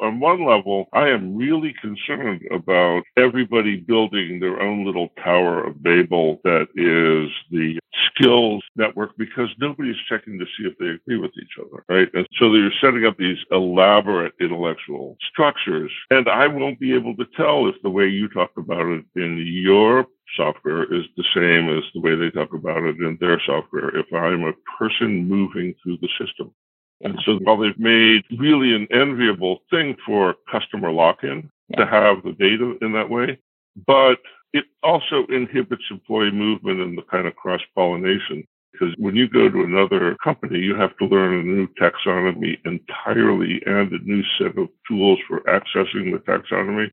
on 0.00 0.20
one 0.20 0.44
level, 0.44 0.88
I 0.92 1.08
am 1.08 1.36
really 1.36 1.74
concerned 1.80 2.42
about 2.50 3.02
everybody 3.16 3.76
building 3.76 4.40
their 4.40 4.60
own 4.60 4.84
little 4.84 5.08
Tower 5.22 5.64
of 5.64 5.82
Babel 5.82 6.40
that 6.44 6.68
is 6.74 7.30
the 7.50 7.78
skills 8.06 8.62
network 8.76 9.16
because 9.16 9.48
nobody's 9.58 9.96
checking 10.08 10.38
to 10.38 10.44
see 10.46 10.68
if 10.68 10.78
they 10.78 10.88
agree 10.88 11.18
with 11.18 11.32
each 11.40 11.58
other, 11.58 11.84
right? 11.88 12.08
And 12.14 12.26
so 12.38 12.52
they're 12.52 12.72
setting 12.80 13.06
up 13.06 13.16
these 13.16 13.38
elaborate 13.50 14.34
intellectual 14.40 15.16
structures. 15.30 15.90
And 16.10 16.28
I 16.28 16.46
won't 16.46 16.80
be 16.80 16.94
able 16.94 17.16
to 17.16 17.26
tell 17.36 17.66
if 17.68 17.74
the 17.82 17.90
way 17.90 18.06
you 18.06 18.28
talk 18.28 18.50
about 18.56 18.86
it 18.86 19.04
in 19.16 19.38
your 19.46 20.06
software 20.36 20.84
is 20.92 21.04
the 21.16 21.24
same 21.34 21.76
as 21.76 21.84
the 21.94 22.00
way 22.00 22.14
they 22.14 22.30
talk 22.30 22.52
about 22.52 22.82
it 22.84 22.96
in 22.98 23.16
their 23.20 23.40
software 23.46 23.96
if 23.96 24.06
I'm 24.12 24.44
a 24.44 24.52
person 24.78 25.26
moving 25.26 25.74
through 25.82 25.98
the 26.00 26.08
system. 26.20 26.52
And 27.00 27.18
so 27.24 27.38
while 27.42 27.58
they've 27.58 27.78
made 27.78 28.24
really 28.38 28.74
an 28.74 28.88
enviable 28.90 29.60
thing 29.70 29.96
for 30.04 30.34
customer 30.50 30.90
lock-in 30.90 31.50
yeah. 31.68 31.76
to 31.76 31.86
have 31.86 32.22
the 32.24 32.32
data 32.32 32.76
in 32.82 32.92
that 32.92 33.08
way, 33.08 33.38
but 33.86 34.18
it 34.52 34.64
also 34.82 35.26
inhibits 35.28 35.84
employee 35.90 36.32
movement 36.32 36.80
and 36.80 36.98
the 36.98 37.02
kind 37.02 37.26
of 37.26 37.36
cross-pollination. 37.36 38.44
Because 38.72 38.94
when 38.98 39.16
you 39.16 39.28
go 39.28 39.48
to 39.48 39.62
another 39.62 40.16
company, 40.22 40.58
you 40.58 40.74
have 40.74 40.96
to 40.98 41.06
learn 41.06 41.40
a 41.40 41.42
new 41.42 41.68
taxonomy 41.80 42.58
entirely 42.64 43.60
and 43.66 43.92
a 43.92 43.98
new 44.04 44.22
set 44.38 44.58
of 44.58 44.68
tools 44.86 45.18
for 45.26 45.40
accessing 45.40 46.12
the 46.12 46.22
taxonomy. 46.26 46.90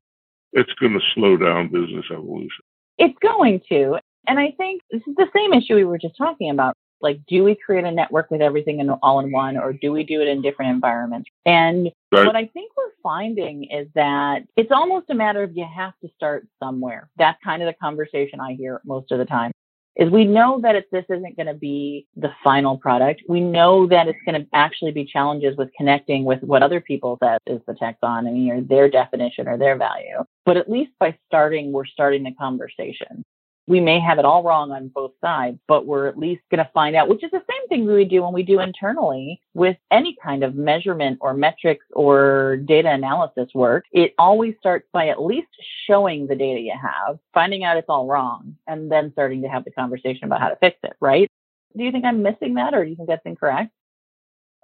It's 0.52 0.72
going 0.80 0.94
to 0.94 1.00
slow 1.14 1.36
down 1.36 1.68
business 1.68 2.06
evolution. 2.10 2.64
It's 2.98 3.18
going 3.20 3.60
to. 3.68 3.98
And 4.26 4.38
I 4.38 4.52
think 4.56 4.82
this 4.90 5.02
is 5.06 5.14
the 5.16 5.28
same 5.34 5.52
issue 5.52 5.74
we 5.74 5.84
were 5.84 5.98
just 5.98 6.16
talking 6.16 6.50
about. 6.50 6.76
Like, 7.00 7.20
do 7.28 7.44
we 7.44 7.54
create 7.54 7.84
a 7.84 7.90
network 7.90 8.30
with 8.30 8.40
everything 8.40 8.80
in 8.80 8.90
all 8.90 9.20
in 9.20 9.30
one, 9.30 9.56
or 9.56 9.72
do 9.72 9.92
we 9.92 10.02
do 10.02 10.20
it 10.22 10.28
in 10.28 10.42
different 10.42 10.70
environments? 10.72 11.28
And 11.44 11.90
right. 12.12 12.26
what 12.26 12.36
I 12.36 12.46
think 12.46 12.72
we're 12.76 12.84
finding 13.02 13.64
is 13.64 13.88
that 13.94 14.44
it's 14.56 14.72
almost 14.72 15.10
a 15.10 15.14
matter 15.14 15.42
of 15.42 15.56
you 15.56 15.66
have 15.74 15.92
to 16.02 16.10
start 16.14 16.46
somewhere. 16.62 17.08
That's 17.18 17.38
kind 17.44 17.62
of 17.62 17.66
the 17.66 17.78
conversation 17.80 18.40
I 18.40 18.54
hear 18.54 18.80
most 18.84 19.12
of 19.12 19.18
the 19.18 19.24
time. 19.24 19.52
Is 19.96 20.10
we 20.10 20.26
know 20.26 20.60
that 20.60 20.74
this 20.92 21.06
isn't 21.08 21.36
going 21.36 21.46
to 21.46 21.54
be 21.54 22.06
the 22.16 22.30
final 22.44 22.76
product, 22.76 23.22
we 23.28 23.40
know 23.40 23.86
that 23.86 24.08
it's 24.08 24.18
going 24.26 24.38
to 24.38 24.46
actually 24.52 24.92
be 24.92 25.06
challenges 25.06 25.56
with 25.56 25.70
connecting 25.74 26.24
with 26.24 26.42
what 26.42 26.62
other 26.62 26.82
people 26.82 27.16
that 27.22 27.40
is 27.46 27.62
the 27.66 27.72
taxonomy 27.72 28.50
or 28.50 28.60
their 28.60 28.90
definition 28.90 29.48
or 29.48 29.56
their 29.56 29.74
value. 29.76 30.22
But 30.44 30.58
at 30.58 30.70
least 30.70 30.92
by 31.00 31.16
starting, 31.26 31.72
we're 31.72 31.86
starting 31.86 32.24
the 32.24 32.32
conversation 32.32 33.24
we 33.66 33.80
may 33.80 33.98
have 34.00 34.18
it 34.18 34.24
all 34.24 34.42
wrong 34.42 34.70
on 34.70 34.88
both 34.88 35.12
sides, 35.20 35.58
but 35.66 35.86
we're 35.86 36.06
at 36.06 36.18
least 36.18 36.42
going 36.50 36.64
to 36.64 36.70
find 36.72 36.94
out, 36.94 37.08
which 37.08 37.24
is 37.24 37.30
the 37.30 37.42
same 37.50 37.68
thing 37.68 37.86
we 37.86 38.04
do 38.04 38.22
when 38.22 38.32
we 38.32 38.42
do 38.42 38.60
internally 38.60 39.40
with 39.54 39.76
any 39.90 40.16
kind 40.22 40.44
of 40.44 40.54
measurement 40.54 41.18
or 41.20 41.34
metrics 41.34 41.84
or 41.92 42.58
data 42.64 42.90
analysis 42.90 43.48
work. 43.54 43.84
It 43.92 44.14
always 44.18 44.54
starts 44.60 44.86
by 44.92 45.08
at 45.08 45.20
least 45.20 45.48
showing 45.86 46.26
the 46.26 46.36
data 46.36 46.60
you 46.60 46.74
have, 46.80 47.18
finding 47.34 47.64
out 47.64 47.76
it's 47.76 47.88
all 47.88 48.06
wrong, 48.06 48.56
and 48.66 48.90
then 48.90 49.10
starting 49.12 49.42
to 49.42 49.48
have 49.48 49.64
the 49.64 49.72
conversation 49.72 50.24
about 50.24 50.40
how 50.40 50.48
to 50.48 50.56
fix 50.56 50.78
it, 50.84 50.94
right? 51.00 51.28
Do 51.76 51.82
you 51.82 51.92
think 51.92 52.04
I'm 52.04 52.22
missing 52.22 52.54
that 52.54 52.72
or 52.72 52.84
do 52.84 52.90
you 52.90 52.96
think 52.96 53.08
that's 53.08 53.26
incorrect? 53.26 53.70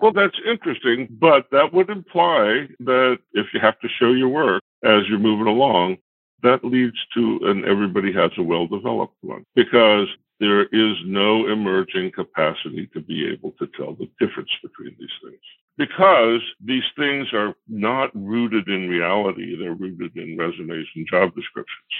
Well, 0.00 0.12
that's 0.12 0.38
interesting, 0.48 1.08
but 1.10 1.46
that 1.52 1.72
would 1.72 1.90
imply 1.90 2.68
that 2.80 3.18
if 3.34 3.46
you 3.54 3.60
have 3.60 3.78
to 3.80 3.88
show 3.88 4.12
your 4.12 4.28
work 4.28 4.62
as 4.82 5.02
you're 5.08 5.18
moving 5.18 5.46
along, 5.46 5.98
that 6.42 6.64
leads 6.64 6.96
to 7.14 7.40
and 7.44 7.64
everybody 7.64 8.12
has 8.12 8.30
a 8.38 8.42
well 8.42 8.66
developed 8.66 9.16
one 9.22 9.44
because 9.54 10.08
there 10.40 10.64
is 10.66 10.96
no 11.06 11.46
emerging 11.48 12.10
capacity 12.12 12.88
to 12.92 13.00
be 13.00 13.28
able 13.30 13.52
to 13.52 13.68
tell 13.76 13.94
the 13.94 14.08
difference 14.20 14.50
between 14.62 14.96
these 14.98 15.08
things. 15.22 15.40
Because 15.78 16.40
these 16.64 16.82
things 16.98 17.28
are 17.32 17.54
not 17.68 18.10
rooted 18.14 18.68
in 18.68 18.88
reality 18.88 19.56
they're 19.58 19.74
rooted 19.74 20.16
in 20.16 20.36
resumes 20.36 20.88
and 20.96 21.08
job 21.08 21.34
descriptions 21.34 21.92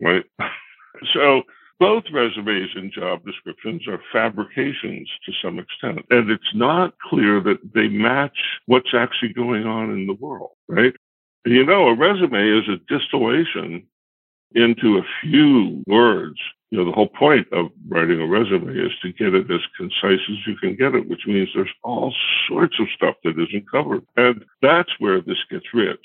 right? 0.00 0.24
So 1.12 1.42
both 1.80 2.04
resumes 2.12 2.70
and 2.76 2.92
job 2.92 3.24
descriptions 3.26 3.82
are 3.88 4.00
fabrications 4.12 5.08
to 5.26 5.32
some 5.42 5.58
extent 5.58 6.06
and 6.10 6.30
it's 6.30 6.54
not 6.54 6.94
clear 7.10 7.40
that 7.40 7.58
they 7.74 7.88
match 7.88 8.38
what's 8.66 8.94
actually 8.94 9.32
going 9.32 9.66
on 9.66 9.90
in 9.90 10.06
the 10.06 10.14
world 10.14 10.52
right 10.68 10.94
you 11.44 11.64
know, 11.64 11.88
a 11.88 11.94
resume 11.94 12.58
is 12.58 12.68
a 12.68 12.78
distillation 12.88 13.86
into 14.54 14.98
a 14.98 15.02
few 15.20 15.82
words. 15.86 16.38
You 16.70 16.78
know, 16.78 16.86
the 16.86 16.92
whole 16.92 17.08
point 17.08 17.46
of 17.52 17.66
writing 17.88 18.20
a 18.20 18.26
resume 18.26 18.76
is 18.76 18.92
to 19.02 19.12
get 19.12 19.34
it 19.34 19.50
as 19.50 19.60
concise 19.76 20.20
as 20.28 20.46
you 20.46 20.56
can 20.56 20.74
get 20.74 20.94
it, 20.94 21.08
which 21.08 21.26
means 21.26 21.48
there's 21.54 21.68
all 21.82 22.12
sorts 22.48 22.78
of 22.80 22.86
stuff 22.94 23.16
that 23.24 23.38
isn't 23.38 23.70
covered. 23.70 24.04
And 24.16 24.44
that's 24.62 24.90
where 24.98 25.20
this 25.20 25.38
gets 25.50 25.66
rich. 25.72 26.04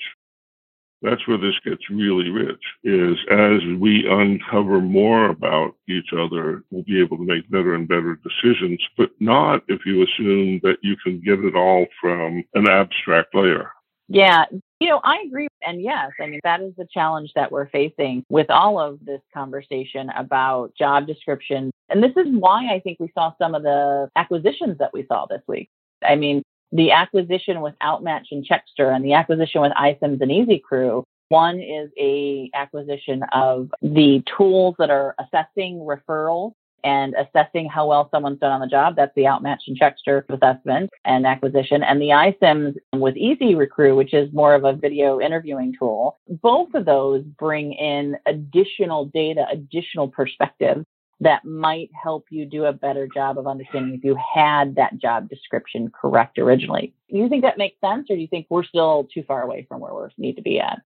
That's 1.02 1.26
where 1.26 1.38
this 1.38 1.58
gets 1.64 1.88
really 1.88 2.28
rich 2.28 2.62
is 2.84 3.16
as 3.30 3.60
we 3.78 4.06
uncover 4.06 4.80
more 4.80 5.30
about 5.30 5.74
each 5.88 6.12
other, 6.12 6.62
we'll 6.70 6.82
be 6.82 7.00
able 7.00 7.16
to 7.16 7.24
make 7.24 7.50
better 7.50 7.74
and 7.74 7.88
better 7.88 8.20
decisions, 8.22 8.80
but 8.98 9.10
not 9.18 9.62
if 9.68 9.86
you 9.86 10.02
assume 10.02 10.60
that 10.62 10.76
you 10.82 10.96
can 11.02 11.20
get 11.20 11.38
it 11.38 11.54
all 11.54 11.86
from 12.00 12.44
an 12.54 12.68
abstract 12.68 13.34
layer. 13.34 13.72
Yeah, 14.08 14.44
you 14.80 14.88
know, 14.88 15.00
I 15.04 15.22
agree. 15.26 15.48
And 15.62 15.82
yes, 15.82 16.10
I 16.18 16.26
mean, 16.26 16.40
that 16.42 16.62
is 16.62 16.72
the 16.76 16.88
challenge 16.92 17.32
that 17.34 17.52
we're 17.52 17.68
facing 17.68 18.24
with 18.30 18.50
all 18.50 18.80
of 18.80 18.98
this 19.04 19.20
conversation 19.32 20.08
about 20.16 20.74
job 20.74 21.06
descriptions. 21.06 21.70
And 21.90 22.02
this 22.02 22.16
is 22.16 22.26
why 22.30 22.66
I 22.72 22.80
think 22.80 22.98
we 22.98 23.12
saw 23.14 23.32
some 23.38 23.54
of 23.54 23.62
the 23.62 24.08
acquisitions 24.16 24.78
that 24.78 24.92
we 24.94 25.04
saw 25.06 25.26
this 25.26 25.42
week. 25.46 25.68
I 26.02 26.16
mean, 26.16 26.42
the 26.72 26.92
acquisition 26.92 27.60
with 27.60 27.74
Outmatch 27.82 28.28
and 28.30 28.46
Checkster 28.46 28.94
and 28.94 29.04
the 29.04 29.12
acquisition 29.12 29.60
with 29.60 29.72
iCIMS 29.72 30.20
and 30.20 30.30
EasyRecrue. 30.30 31.04
One 31.28 31.60
is 31.60 31.90
a 31.98 32.50
acquisition 32.54 33.22
of 33.32 33.70
the 33.82 34.22
tools 34.36 34.76
that 34.78 34.90
are 34.90 35.14
assessing 35.20 35.76
referrals 35.78 36.52
and 36.84 37.14
assessing 37.14 37.68
how 37.68 37.86
well 37.86 38.08
someone's 38.10 38.38
done 38.38 38.52
on 38.52 38.60
the 38.60 38.66
job. 38.66 38.96
That's 38.96 39.14
the 39.14 39.26
Outmatch 39.26 39.60
and 39.66 39.78
Checkster 39.78 40.24
assessment 40.28 40.90
and 41.04 41.26
acquisition. 41.26 41.82
And 41.82 42.00
the 42.00 42.08
iCIMS 42.08 42.76
with 42.94 43.16
Easy 43.16 43.54
Recruit, 43.54 43.96
which 43.96 44.14
is 44.14 44.32
more 44.32 44.54
of 44.54 44.64
a 44.64 44.72
video 44.72 45.20
interviewing 45.20 45.74
tool. 45.78 46.18
Both 46.28 46.74
of 46.74 46.84
those 46.84 47.22
bring 47.22 47.72
in 47.72 48.16
additional 48.26 49.06
data, 49.06 49.46
additional 49.50 50.08
perspective 50.08 50.84
that 51.20 51.44
might 51.44 51.90
help 52.02 52.26
you 52.30 52.46
do 52.46 52.64
a 52.64 52.72
better 52.72 53.06
job 53.06 53.38
of 53.38 53.46
understanding 53.46 53.94
if 53.94 54.02
you 54.02 54.16
had 54.34 54.74
that 54.76 54.98
job 54.98 55.28
description 55.28 55.92
correct 55.98 56.38
originally. 56.38 56.94
Do 57.10 57.18
you 57.18 57.28
think 57.28 57.42
that 57.42 57.58
makes 57.58 57.78
sense, 57.80 58.10
or 58.10 58.16
do 58.16 58.22
you 58.22 58.28
think 58.28 58.46
we're 58.48 58.64
still 58.64 59.06
too 59.12 59.22
far 59.24 59.42
away 59.42 59.66
from 59.68 59.80
where 59.80 59.92
we 59.92 60.08
need 60.16 60.36
to 60.36 60.42
be 60.42 60.60
at? 60.60 60.80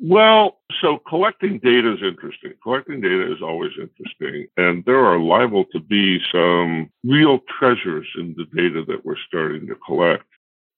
Well, 0.00 0.58
so 0.80 0.98
collecting 1.08 1.58
data 1.58 1.92
is 1.92 2.02
interesting. 2.02 2.52
Collecting 2.62 3.00
data 3.00 3.32
is 3.32 3.42
always 3.42 3.72
interesting. 3.80 4.46
And 4.56 4.84
there 4.84 5.04
are 5.04 5.18
liable 5.18 5.64
to 5.72 5.80
be 5.80 6.20
some 6.30 6.90
real 7.04 7.40
treasures 7.58 8.06
in 8.16 8.34
the 8.36 8.44
data 8.54 8.84
that 8.86 9.04
we're 9.04 9.16
starting 9.26 9.66
to 9.66 9.74
collect. 9.84 10.24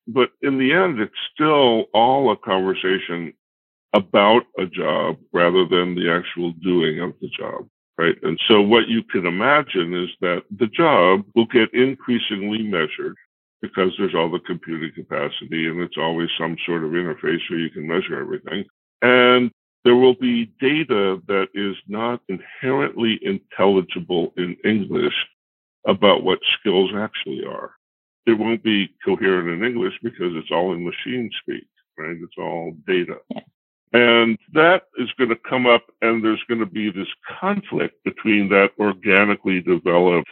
But 0.07 0.31
in 0.41 0.59
the 0.59 0.73
end, 0.73 1.01
it's 1.01 1.13
still 1.35 1.87
all 1.93 2.33
a 2.33 2.37
conversation 2.37 3.35
about 3.93 4.45
a 4.59 4.67
job 4.67 5.19
rather 5.33 5.67
than 5.67 5.95
the 5.95 6.11
actual 6.11 6.53
doing 6.63 7.01
of 7.01 7.13
the 7.21 7.29
job. 7.29 7.69
Right. 7.99 8.17
And 8.23 8.41
so 8.49 8.63
what 8.63 8.89
you 8.89 9.03
can 9.03 9.27
imagine 9.27 9.93
is 9.93 10.09
that 10.23 10.45
the 10.57 10.69
job 10.69 11.25
will 11.35 11.45
get 11.45 11.75
increasingly 11.75 12.63
measured 12.63 13.17
because 13.61 13.93
there's 13.99 14.15
all 14.15 14.31
the 14.31 14.39
computing 14.41 14.93
capacity 14.95 15.67
and 15.67 15.81
it's 15.83 15.99
always 15.99 16.31
some 16.39 16.57
sort 16.65 16.83
of 16.83 16.93
interface 16.93 17.41
where 17.51 17.59
you 17.59 17.69
can 17.69 17.87
measure 17.87 18.19
everything. 18.19 18.65
And 19.03 19.51
there 19.85 19.97
will 19.97 20.15
be 20.15 20.53
data 20.61 21.21
that 21.27 21.49
is 21.55 21.77
not 21.89 22.21
inherently 22.29 23.19
intelligible 23.23 24.33
in 24.37 24.57
English 24.65 25.15
about 25.87 26.23
what 26.23 26.39
skills 26.59 26.91
actually 26.95 27.45
are. 27.47 27.73
It 28.27 28.35
won't 28.35 28.63
be 28.63 28.95
coherent 29.05 29.49
in 29.49 29.65
English 29.65 29.95
because 30.03 30.35
it's 30.35 30.51
all 30.51 30.75
in 30.75 30.85
machine 30.85 31.31
speak, 31.41 31.67
right? 31.99 32.17
It's 32.21 32.37
all 32.39 32.77
data. 32.87 33.17
Yeah. 33.31 33.41
And 33.93 34.39
that 34.53 34.85
is 34.99 35.11
going 35.19 35.31
to 35.31 35.37
come 35.37 35.67
up, 35.67 35.85
and 36.01 36.23
there's 36.23 36.45
going 36.49 36.61
to 36.61 36.67
be 36.67 36.91
this 36.91 37.09
conflict 37.41 38.05
between 38.05 38.49
that 38.51 38.71
organically 38.79 39.61
developed 39.61 40.29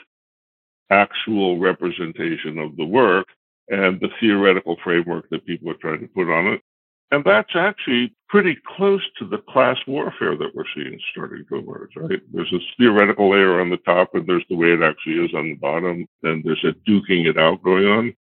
actual 0.91 1.59
representation 1.59 2.59
of 2.59 2.77
the 2.77 2.85
work 2.85 3.27
and 3.69 4.01
the 4.01 4.11
theoretical 4.21 4.77
framework 4.85 5.29
that 5.31 5.45
people 5.45 5.71
are 5.71 5.75
trying 5.75 6.01
to 6.01 6.09
put 6.09 6.31
on 6.31 6.47
it. 6.47 6.63
And 7.11 7.25
that's 7.25 7.55
actually 7.55 8.15
pretty 8.29 8.57
close 8.77 9.03
to 9.19 9.27
the 9.27 9.39
class 9.39 9.79
warfare 9.87 10.37
that 10.37 10.55
we're 10.55 10.65
seeing 10.75 11.01
starting 11.11 11.45
to 11.49 11.57
emerge, 11.57 11.97
right? 11.97 12.21
There's 12.33 12.51
this 12.51 12.63
theoretical 12.77 13.31
layer 13.31 13.61
on 13.61 13.71
the 13.71 13.79
top, 13.79 14.15
and 14.15 14.27
there's 14.27 14.45
the 14.51 14.57
way 14.57 14.73
it 14.73 14.83
actually 14.83 15.25
is 15.25 15.35
on 15.35 15.45
the 15.45 15.55
bottom, 15.55 16.07
and 16.23 16.45
there's 16.45 16.65
a 16.65 16.73
duking 16.89 17.27
it 17.27 17.39
out 17.39 17.63
going 17.63 17.87
on. 17.87 18.15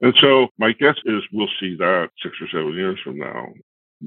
And 0.00 0.14
so 0.20 0.48
my 0.58 0.72
guess 0.72 0.96
is 1.04 1.22
we'll 1.32 1.48
see 1.60 1.76
that 1.76 2.10
six 2.20 2.34
or 2.40 2.48
seven 2.48 2.74
years 2.74 2.98
from 3.04 3.18
now, 3.18 3.52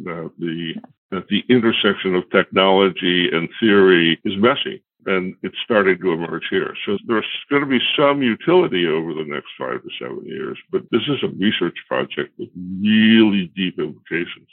that 0.03 0.31
the 0.37 0.75
that 1.11 1.27
the 1.29 1.45
intersection 1.47 2.15
of 2.15 2.29
technology 2.31 3.29
and 3.31 3.47
theory 3.61 4.19
is 4.25 4.35
messy 4.35 4.83
and 5.05 5.35
it's 5.43 5.57
starting 5.63 5.97
to 5.99 6.11
emerge 6.13 6.45
here. 6.49 6.73
So 6.85 6.97
there's 7.07 7.25
going 7.49 7.61
to 7.61 7.69
be 7.69 7.79
some 7.97 8.21
utility 8.21 8.87
over 8.87 9.13
the 9.13 9.25
next 9.25 9.49
five 9.57 9.83
to 9.83 9.89
seven 9.99 10.25
years, 10.25 10.57
but 10.71 10.83
this 10.91 11.03
is 11.07 11.23
a 11.23 11.27
research 11.27 11.77
project 11.87 12.33
with 12.37 12.49
really 12.81 13.51
deep 13.55 13.79
implications. 13.79 14.47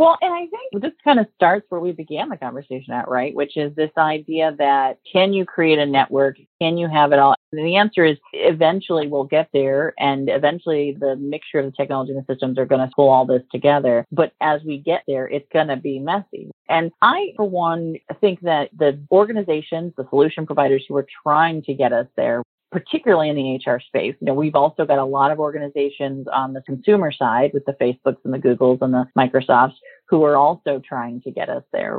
Well, 0.00 0.16
and 0.22 0.32
I 0.32 0.46
think 0.46 0.82
this 0.82 0.94
kind 1.04 1.20
of 1.20 1.26
starts 1.34 1.66
where 1.68 1.78
we 1.78 1.92
began 1.92 2.30
the 2.30 2.38
conversation 2.38 2.94
at, 2.94 3.06
right? 3.06 3.34
Which 3.34 3.58
is 3.58 3.76
this 3.76 3.90
idea 3.98 4.56
that 4.56 4.98
can 5.12 5.34
you 5.34 5.44
create 5.44 5.78
a 5.78 5.84
network? 5.84 6.38
Can 6.58 6.78
you 6.78 6.88
have 6.88 7.12
it 7.12 7.18
all? 7.18 7.34
And 7.52 7.66
the 7.66 7.76
answer 7.76 8.06
is 8.06 8.16
eventually 8.32 9.08
we'll 9.08 9.24
get 9.24 9.50
there 9.52 9.92
and 9.98 10.30
eventually 10.30 10.96
the 10.98 11.16
mixture 11.16 11.58
of 11.58 11.66
the 11.66 11.72
technology 11.72 12.12
and 12.12 12.24
the 12.26 12.32
systems 12.32 12.56
are 12.56 12.64
going 12.64 12.80
to 12.80 12.90
pull 12.96 13.10
all 13.10 13.26
this 13.26 13.42
together. 13.52 14.06
But 14.10 14.32
as 14.40 14.62
we 14.64 14.78
get 14.78 15.02
there, 15.06 15.28
it's 15.28 15.48
going 15.52 15.68
to 15.68 15.76
be 15.76 15.98
messy. 15.98 16.50
And 16.70 16.92
I, 17.02 17.34
for 17.36 17.46
one, 17.46 17.96
think 18.22 18.40
that 18.40 18.70
the 18.78 18.98
organizations, 19.12 19.92
the 19.98 20.06
solution 20.08 20.46
providers 20.46 20.82
who 20.88 20.96
are 20.96 21.06
trying 21.22 21.60
to 21.64 21.74
get 21.74 21.92
us 21.92 22.06
there 22.16 22.42
particularly 22.70 23.28
in 23.28 23.36
the 23.36 23.56
HR 23.56 23.80
space. 23.80 24.14
You 24.20 24.26
know, 24.26 24.34
we've 24.34 24.54
also 24.54 24.84
got 24.84 24.98
a 24.98 25.04
lot 25.04 25.30
of 25.30 25.38
organizations 25.40 26.26
on 26.32 26.52
the 26.52 26.62
consumer 26.62 27.12
side 27.12 27.50
with 27.52 27.64
the 27.64 27.72
Facebooks 27.72 28.18
and 28.24 28.32
the 28.32 28.38
Googles 28.38 28.78
and 28.80 28.94
the 28.94 29.06
Microsofts 29.18 29.76
who 30.08 30.24
are 30.24 30.36
also 30.36 30.80
trying 30.86 31.20
to 31.22 31.30
get 31.30 31.48
us 31.48 31.64
there. 31.72 31.98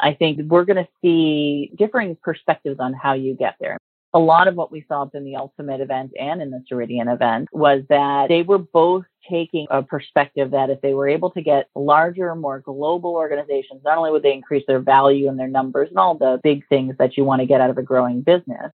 I 0.00 0.14
think 0.14 0.40
we're 0.50 0.64
going 0.64 0.84
to 0.84 0.88
see 1.02 1.72
differing 1.76 2.16
perspectives 2.22 2.80
on 2.80 2.92
how 2.92 3.12
you 3.12 3.34
get 3.34 3.56
there. 3.60 3.78
A 4.14 4.18
lot 4.18 4.46
of 4.46 4.56
what 4.56 4.70
we 4.70 4.84
saw 4.88 5.08
in 5.14 5.24
the 5.24 5.36
Ultimate 5.36 5.80
event 5.80 6.12
and 6.20 6.42
in 6.42 6.50
the 6.50 6.62
Ceridian 6.70 7.12
event 7.12 7.48
was 7.50 7.82
that 7.88 8.28
they 8.28 8.42
were 8.42 8.58
both 8.58 9.04
taking 9.30 9.66
a 9.70 9.82
perspective 9.82 10.50
that 10.50 10.68
if 10.68 10.82
they 10.82 10.92
were 10.92 11.08
able 11.08 11.30
to 11.30 11.40
get 11.40 11.70
larger, 11.74 12.34
more 12.34 12.60
global 12.60 13.14
organizations, 13.14 13.80
not 13.84 13.96
only 13.96 14.10
would 14.10 14.22
they 14.22 14.34
increase 14.34 14.64
their 14.66 14.80
value 14.80 15.28
and 15.28 15.38
their 15.38 15.48
numbers 15.48 15.88
and 15.88 15.98
all 15.98 16.14
the 16.14 16.38
big 16.42 16.66
things 16.68 16.94
that 16.98 17.16
you 17.16 17.24
want 17.24 17.40
to 17.40 17.46
get 17.46 17.62
out 17.62 17.70
of 17.70 17.78
a 17.78 17.82
growing 17.82 18.20
business, 18.20 18.70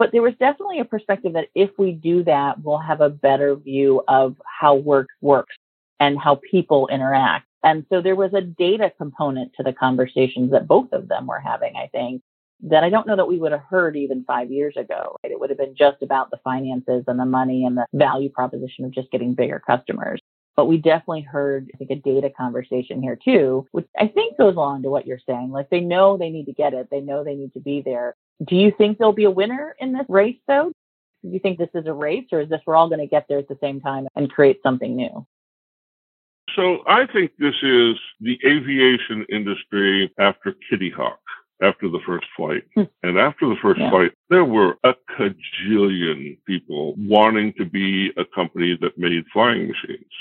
but 0.00 0.12
there 0.12 0.22
was 0.22 0.32
definitely 0.40 0.80
a 0.80 0.84
perspective 0.86 1.34
that 1.34 1.48
if 1.54 1.68
we 1.78 1.92
do 1.92 2.24
that, 2.24 2.62
we'll 2.62 2.78
have 2.78 3.02
a 3.02 3.10
better 3.10 3.54
view 3.54 4.02
of 4.08 4.34
how 4.46 4.74
work 4.74 5.08
works 5.20 5.54
and 6.00 6.18
how 6.18 6.40
people 6.50 6.88
interact. 6.88 7.46
And 7.62 7.84
so 7.90 8.00
there 8.00 8.16
was 8.16 8.32
a 8.32 8.40
data 8.40 8.90
component 8.96 9.52
to 9.58 9.62
the 9.62 9.74
conversations 9.74 10.52
that 10.52 10.66
both 10.66 10.90
of 10.92 11.08
them 11.08 11.26
were 11.26 11.38
having, 11.38 11.76
I 11.76 11.88
think, 11.88 12.22
that 12.62 12.82
I 12.82 12.88
don't 12.88 13.06
know 13.06 13.16
that 13.16 13.28
we 13.28 13.38
would 13.38 13.52
have 13.52 13.60
heard 13.68 13.94
even 13.94 14.24
five 14.24 14.50
years 14.50 14.74
ago. 14.78 15.16
Right? 15.22 15.32
It 15.32 15.38
would 15.38 15.50
have 15.50 15.58
been 15.58 15.76
just 15.76 16.02
about 16.02 16.30
the 16.30 16.40
finances 16.42 17.04
and 17.06 17.18
the 17.18 17.26
money 17.26 17.66
and 17.66 17.76
the 17.76 17.84
value 17.92 18.30
proposition 18.30 18.86
of 18.86 18.92
just 18.92 19.10
getting 19.10 19.34
bigger 19.34 19.62
customers. 19.66 20.18
But 20.56 20.64
we 20.64 20.78
definitely 20.78 21.22
heard, 21.22 21.70
I 21.74 21.76
think, 21.76 21.90
a 21.90 21.96
data 21.96 22.30
conversation 22.34 23.02
here 23.02 23.18
too, 23.22 23.66
which 23.72 23.86
I 23.98 24.06
think 24.06 24.38
goes 24.38 24.56
along 24.56 24.82
to 24.84 24.90
what 24.90 25.06
you're 25.06 25.20
saying. 25.26 25.50
Like 25.50 25.68
they 25.68 25.80
know 25.80 26.16
they 26.16 26.30
need 26.30 26.46
to 26.46 26.54
get 26.54 26.72
it. 26.72 26.88
They 26.90 27.00
know 27.00 27.22
they 27.22 27.34
need 27.34 27.52
to 27.52 27.60
be 27.60 27.82
there. 27.82 28.16
Do 28.46 28.56
you 28.56 28.72
think 28.76 28.98
there'll 28.98 29.12
be 29.12 29.24
a 29.24 29.30
winner 29.30 29.74
in 29.78 29.92
this 29.92 30.06
race 30.08 30.38
though? 30.46 30.72
Do 31.22 31.28
you 31.28 31.38
think 31.38 31.58
this 31.58 31.68
is 31.74 31.86
a 31.86 31.92
race 31.92 32.26
or 32.32 32.40
is 32.40 32.48
this 32.48 32.60
we're 32.66 32.76
all 32.76 32.88
going 32.88 33.00
to 33.00 33.06
get 33.06 33.26
there 33.28 33.38
at 33.38 33.48
the 33.48 33.58
same 33.60 33.80
time 33.80 34.06
and 34.16 34.30
create 34.30 34.60
something 34.62 34.96
new? 34.96 35.26
So 36.56 36.78
I 36.86 37.06
think 37.06 37.32
this 37.38 37.54
is 37.62 37.96
the 38.20 38.38
aviation 38.44 39.24
industry 39.30 40.12
after 40.18 40.54
Kitty 40.68 40.90
Hawk 40.90 41.20
after 41.62 41.88
the 41.88 42.00
first 42.06 42.26
flight. 42.36 42.64
Hmm. 42.74 42.84
and 43.02 43.18
after 43.18 43.48
the 43.48 43.56
first 43.60 43.80
yeah. 43.80 43.90
flight, 43.90 44.12
there 44.30 44.44
were 44.44 44.76
a 44.84 44.94
cajillion 45.18 46.38
people 46.46 46.94
wanting 46.96 47.52
to 47.58 47.64
be 47.64 48.12
a 48.16 48.24
company 48.24 48.78
that 48.80 48.98
made 48.98 49.24
flying 49.32 49.68
machines. 49.68 50.12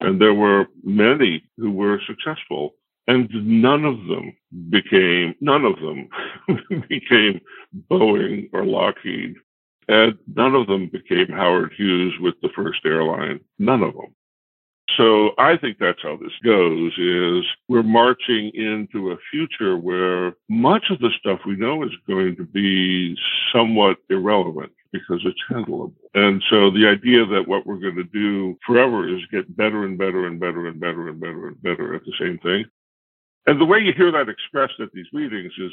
And 0.00 0.20
there 0.20 0.34
were 0.34 0.66
many 0.82 1.42
who 1.56 1.72
were 1.72 2.00
successful. 2.06 2.74
And 3.08 3.28
none 3.32 3.86
of 3.86 4.06
them 4.06 4.36
became, 4.68 5.34
none 5.40 5.64
of 5.64 5.76
them 5.80 6.08
became 6.88 7.40
Boeing 7.90 8.50
or 8.52 8.64
Lockheed. 8.64 9.34
And 9.88 10.18
none 10.36 10.54
of 10.54 10.66
them 10.66 10.88
became 10.88 11.28
Howard 11.28 11.72
Hughes 11.76 12.12
with 12.20 12.34
the 12.42 12.50
first 12.54 12.80
airline. 12.84 13.40
None 13.58 13.82
of 13.82 13.94
them. 13.94 14.14
So 14.98 15.30
I 15.38 15.56
think 15.56 15.78
that's 15.78 16.02
how 16.02 16.16
this 16.16 16.32
goes 16.44 16.92
is 16.98 17.44
we're 17.68 17.82
marching 17.82 18.50
into 18.54 19.12
a 19.12 19.16
future 19.30 19.78
where 19.78 20.34
much 20.48 20.90
of 20.90 20.98
the 20.98 21.10
stuff 21.18 21.40
we 21.46 21.56
know 21.56 21.84
is 21.84 21.92
going 22.06 22.36
to 22.36 22.44
be 22.44 23.16
somewhat 23.52 23.98
irrelevant 24.10 24.72
because 24.92 25.20
it's 25.24 25.40
handleable. 25.50 25.92
And 26.14 26.42
so 26.50 26.70
the 26.70 26.86
idea 26.86 27.24
that 27.26 27.46
what 27.46 27.66
we're 27.66 27.76
going 27.76 27.96
to 27.96 28.04
do 28.04 28.58
forever 28.66 29.08
is 29.08 29.20
get 29.30 29.56
better 29.56 29.84
and 29.84 29.96
better 29.96 30.26
and 30.26 30.40
better 30.40 30.66
and 30.66 30.80
better 30.80 31.08
and 31.08 31.20
better 31.20 31.48
and 31.48 31.62
better 31.62 31.94
at 31.94 32.04
the 32.04 32.12
same 32.18 32.38
thing. 32.38 32.64
And 33.46 33.60
the 33.60 33.64
way 33.64 33.78
you 33.78 33.92
hear 33.92 34.12
that 34.12 34.28
expressed 34.28 34.80
at 34.80 34.92
these 34.92 35.06
meetings 35.12 35.52
is 35.58 35.72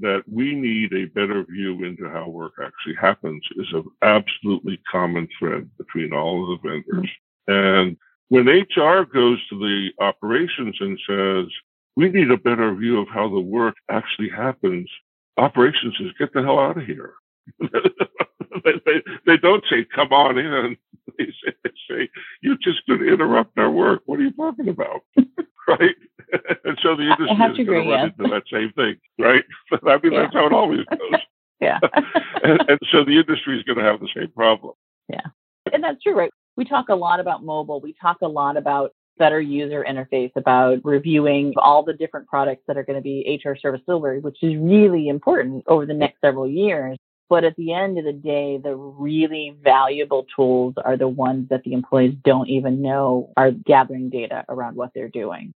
that 0.00 0.22
we 0.30 0.54
need 0.54 0.92
a 0.92 1.06
better 1.06 1.44
view 1.44 1.84
into 1.84 2.08
how 2.08 2.28
work 2.28 2.54
actually 2.62 2.94
happens 2.94 3.42
is 3.56 3.66
an 3.72 3.84
absolutely 4.02 4.78
common 4.90 5.26
thread 5.38 5.68
between 5.78 6.12
all 6.12 6.42
of 6.52 6.60
the 6.62 6.68
vendors. 6.68 7.10
And 7.48 7.96
when 8.28 8.46
HR 8.46 9.04
goes 9.04 9.38
to 9.48 9.58
the 9.58 9.90
operations 10.00 10.76
and 10.80 10.98
says, 11.08 11.46
we 11.96 12.10
need 12.10 12.30
a 12.30 12.36
better 12.36 12.74
view 12.74 13.00
of 13.00 13.08
how 13.08 13.28
the 13.28 13.40
work 13.40 13.76
actually 13.90 14.28
happens, 14.28 14.88
operations 15.38 15.94
says, 15.98 16.10
get 16.18 16.32
the 16.34 16.42
hell 16.42 16.58
out 16.58 16.76
of 16.76 16.84
here. 16.84 17.14
they, 17.60 18.72
they, 18.84 19.02
they, 19.24 19.36
don't 19.38 19.64
say, 19.70 19.86
come 19.94 20.12
on 20.12 20.38
in. 20.38 20.76
They 21.18 21.26
say, 21.26 21.52
they 21.62 21.70
say, 21.88 22.08
you're 22.42 22.58
just 22.60 22.84
going 22.86 22.98
to 23.00 23.10
interrupt 23.10 23.56
our 23.56 23.70
work. 23.70 24.02
What 24.06 24.18
are 24.18 24.24
you 24.24 24.32
talking 24.32 24.68
about? 24.68 25.02
right? 25.68 25.94
And 26.76 26.82
so 26.82 26.96
the 26.96 27.02
industry 27.02 27.62
is 27.62 27.68
going 27.68 27.84
to 27.84 27.90
run 27.90 28.14
into 28.18 28.34
that 28.34 28.42
same 28.52 28.72
thing, 28.72 28.96
right? 29.18 29.44
I 29.86 29.98
mean, 30.02 30.12
yeah. 30.12 30.22
that's 30.22 30.34
how 30.34 30.46
it 30.46 30.52
always 30.52 30.84
goes. 30.90 31.20
yeah. 31.60 31.78
and, 32.42 32.60
and 32.68 32.78
so 32.90 33.04
the 33.04 33.18
industry 33.18 33.58
is 33.58 33.64
going 33.64 33.78
to 33.78 33.84
have 33.84 34.00
the 34.00 34.08
same 34.14 34.30
problem. 34.32 34.74
Yeah. 35.08 35.26
And 35.72 35.82
that's 35.82 36.02
true, 36.02 36.14
right? 36.14 36.30
we 36.56 36.64
talk 36.64 36.88
a 36.88 36.94
lot 36.94 37.20
about 37.20 37.44
mobile. 37.44 37.80
We 37.80 37.94
talk 38.00 38.18
a 38.22 38.28
lot 38.28 38.56
about 38.56 38.92
better 39.18 39.40
user 39.40 39.84
interface, 39.88 40.32
about 40.36 40.78
reviewing 40.84 41.54
all 41.56 41.82
the 41.82 41.92
different 41.92 42.26
products 42.26 42.62
that 42.66 42.76
are 42.76 42.84
going 42.84 42.96
to 42.96 43.02
be 43.02 43.40
HR 43.44 43.56
service 43.56 43.80
delivery, 43.86 44.20
which 44.20 44.42
is 44.42 44.56
really 44.56 45.08
important 45.08 45.64
over 45.66 45.86
the 45.86 45.94
next 45.94 46.20
several 46.20 46.48
years. 46.48 46.98
But 47.28 47.44
at 47.44 47.56
the 47.56 47.72
end 47.72 47.98
of 47.98 48.04
the 48.04 48.12
day, 48.12 48.58
the 48.62 48.74
really 48.74 49.56
valuable 49.62 50.26
tools 50.36 50.74
are 50.84 50.96
the 50.96 51.08
ones 51.08 51.48
that 51.48 51.64
the 51.64 51.72
employees 51.72 52.14
don't 52.24 52.48
even 52.48 52.82
know 52.82 53.32
are 53.36 53.50
gathering 53.50 54.10
data 54.10 54.44
around 54.48 54.76
what 54.76 54.90
they're 54.94 55.08
doing 55.08 55.52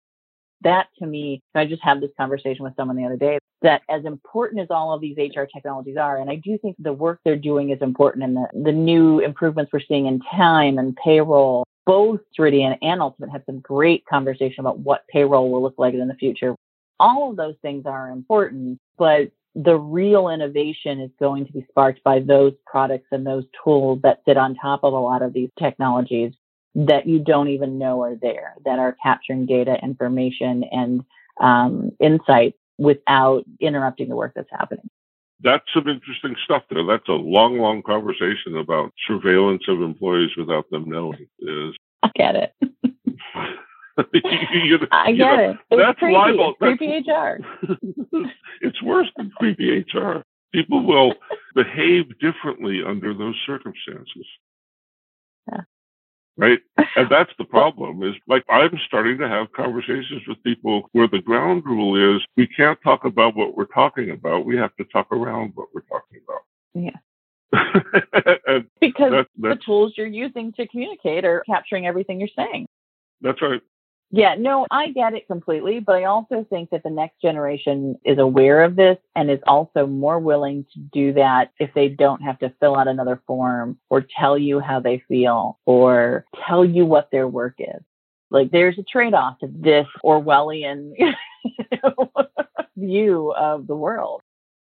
that 0.61 0.87
to 0.99 1.05
me, 1.05 1.41
I 1.55 1.65
just 1.65 1.83
had 1.83 2.01
this 2.01 2.11
conversation 2.17 2.63
with 2.63 2.75
someone 2.75 2.97
the 2.97 3.05
other 3.05 3.17
day 3.17 3.39
that 3.61 3.81
as 3.89 4.05
important 4.05 4.61
as 4.61 4.67
all 4.69 4.93
of 4.93 5.01
these 5.01 5.17
HR 5.17 5.43
technologies 5.43 5.97
are, 5.97 6.17
and 6.17 6.29
I 6.29 6.35
do 6.35 6.57
think 6.57 6.75
the 6.79 6.93
work 6.93 7.19
they're 7.23 7.35
doing 7.35 7.69
is 7.71 7.81
important 7.81 8.23
and 8.23 8.35
the, 8.35 8.47
the 8.65 8.71
new 8.71 9.19
improvements 9.19 9.71
we're 9.71 9.81
seeing 9.87 10.05
in 10.05 10.19
time 10.19 10.77
and 10.77 10.95
payroll, 10.95 11.65
both 11.85 12.19
Ceridian 12.37 12.77
and 12.81 13.01
Ultimate 13.01 13.31
have 13.31 13.43
some 13.45 13.59
great 13.59 14.05
conversation 14.05 14.59
about 14.59 14.79
what 14.79 15.07
payroll 15.07 15.51
will 15.51 15.61
look 15.61 15.75
like 15.77 15.93
in 15.93 16.07
the 16.07 16.13
future. 16.15 16.55
All 16.99 17.29
of 17.29 17.37
those 17.37 17.55
things 17.61 17.85
are 17.85 18.09
important, 18.09 18.79
but 18.97 19.31
the 19.55 19.75
real 19.75 20.29
innovation 20.29 20.99
is 20.99 21.09
going 21.19 21.45
to 21.47 21.53
be 21.53 21.65
sparked 21.69 22.03
by 22.03 22.19
those 22.19 22.53
products 22.65 23.07
and 23.11 23.25
those 23.25 23.43
tools 23.63 23.99
that 24.03 24.21
sit 24.27 24.37
on 24.37 24.55
top 24.55 24.83
of 24.83 24.93
a 24.93 24.97
lot 24.99 25.23
of 25.23 25.33
these 25.33 25.49
technologies 25.57 26.33
that 26.77 27.07
you 27.07 27.19
don't 27.19 27.49
even 27.49 27.79
know 27.79 28.03
are 28.03 28.15
there 28.15 28.53
that 28.63 28.77
are 28.77 28.95
capturing 29.01 29.47
data, 29.47 29.77
information, 29.81 30.63
and 30.71 31.03
um, 31.41 31.91
insight 31.99 32.53
without 32.77 33.43
interrupting 33.59 34.09
the 34.09 34.15
work 34.15 34.33
that's 34.35 34.49
happening. 34.51 34.87
That's 35.41 35.65
some 35.73 35.87
interesting 35.87 36.35
stuff 36.43 36.63
there. 36.69 36.85
That's 36.85 37.07
a 37.09 37.13
long, 37.13 37.57
long 37.57 37.81
conversation 37.81 38.57
about 38.57 38.93
surveillance 39.07 39.63
of 39.67 39.81
employees 39.81 40.31
without 40.37 40.69
them 40.69 40.85
knowing. 40.87 41.27
Is 41.39 41.75
I 42.03 42.11
get 42.15 42.35
it. 42.35 42.53
you, 44.13 44.79
I 44.91 45.11
get 45.11 45.17
know, 45.17 45.49
it. 45.51 45.57
It's 45.71 45.81
that's 45.81 45.99
creepy. 45.99 46.13
libel. 46.13 46.53
It's 46.61 46.77
creepy 46.77 47.11
HR. 47.11 47.39
it's 48.61 48.81
worse 48.83 49.07
than 49.17 49.31
creepy 49.31 49.79
HR. 49.79 50.23
People 50.53 50.85
will 50.85 51.13
behave 51.55 52.05
differently 52.19 52.81
under 52.85 53.13
those 53.13 53.35
circumstances. 53.45 54.25
Right? 56.38 56.60
And 56.95 57.10
that's 57.12 57.32
the 57.38 57.45
problem 57.45 58.02
is 58.02 58.15
like 58.28 58.43
I'm 58.50 58.71
starting 58.88 59.19
to 59.19 59.28
have 59.28 59.52
conversations 59.52 60.23
with 60.28 60.41
people 60.43 60.89
where 60.93 61.08
the 61.08 61.19
ground 61.19 61.63
rule 61.63 62.15
is 62.15 62.23
we 62.36 62.47
can't 62.47 62.80
talk 62.84 63.06
about 63.06 63.36
what 63.36 63.56
we're 63.56 63.65
talking 63.65 64.10
about. 64.10 64.45
We 64.45 64.58
have 64.58 64.76
to 64.78 64.84
talk 64.86 65.12
around 65.12 65.52
what 65.54 65.67
we're 65.76 65.82
talking 65.82 66.21
about. 66.28 66.41
Yeah. 66.73 66.97
because 68.82 69.12
that, 69.12 69.28
the 69.38 69.60
tools 69.63 69.93
you're 69.95 70.08
using 70.08 70.52
to 70.54 70.67
communicate 70.67 71.23
are 71.23 71.43
capturing 71.45 71.86
everything 71.86 72.19
you're 72.19 72.30
saying. 72.36 72.67
That's 73.21 73.41
right. 73.43 73.62
Yeah, 74.09 74.35
no, 74.39 74.65
I 74.71 74.89
get 74.91 75.13
it 75.15 75.27
completely, 75.27 75.81
but 75.81 75.95
I 75.97 76.05
also 76.05 76.45
think 76.49 76.69
that 76.69 76.83
the 76.83 76.89
next 76.89 77.21
generation 77.21 77.97
is 78.05 78.17
aware 78.19 78.63
of 78.63 78.77
this 78.77 78.97
and 79.15 79.29
is 79.29 79.39
also 79.45 79.85
more 79.85 80.17
willing 80.19 80.65
to 80.73 80.79
do 80.79 81.11
that 81.13 81.51
if 81.59 81.73
they 81.73 81.89
don't 81.89 82.21
have 82.21 82.39
to 82.39 82.53
fill 82.61 82.77
out 82.77 82.87
another 82.87 83.21
form 83.27 83.77
or 83.89 84.05
tell 84.17 84.37
you 84.37 84.61
how 84.61 84.79
they 84.79 85.03
feel 85.09 85.59
or 85.65 86.25
tell 86.47 86.63
you 86.63 86.85
what 86.85 87.11
their 87.11 87.27
work 87.27 87.55
is. 87.59 87.81
Like 88.29 88.51
there's 88.51 88.79
a 88.79 88.83
trade 88.83 89.13
off 89.13 89.39
to 89.39 89.49
this 89.51 89.87
Orwellian 90.05 90.93
view 92.77 93.33
of 93.33 93.67
the 93.67 93.75
world. 93.75 94.21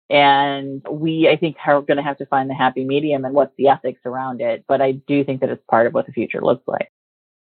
And 0.09 0.83
we, 0.91 1.29
I 1.29 1.37
think, 1.37 1.57
are 1.67 1.83
going 1.83 1.97
to 1.99 2.03
have 2.03 2.19
to 2.19 2.27
find 2.27 2.49
the 2.49 2.55
happy 2.55 2.85
medium 2.85 3.25
and 3.27 3.35
what's 3.35 3.57
the 3.59 3.69
ethics 3.69 4.01
around 4.07 4.41
it. 4.41 4.65
But 4.69 4.81
I 4.83 4.93
do 4.93 5.25
think 5.25 5.41
that 5.41 5.51
it's 5.51 5.65
part 5.71 5.87
of 5.87 5.95
what 5.95 6.07
the 6.07 6.13
future 6.13 6.41
looks 6.43 6.67
like. 6.67 6.91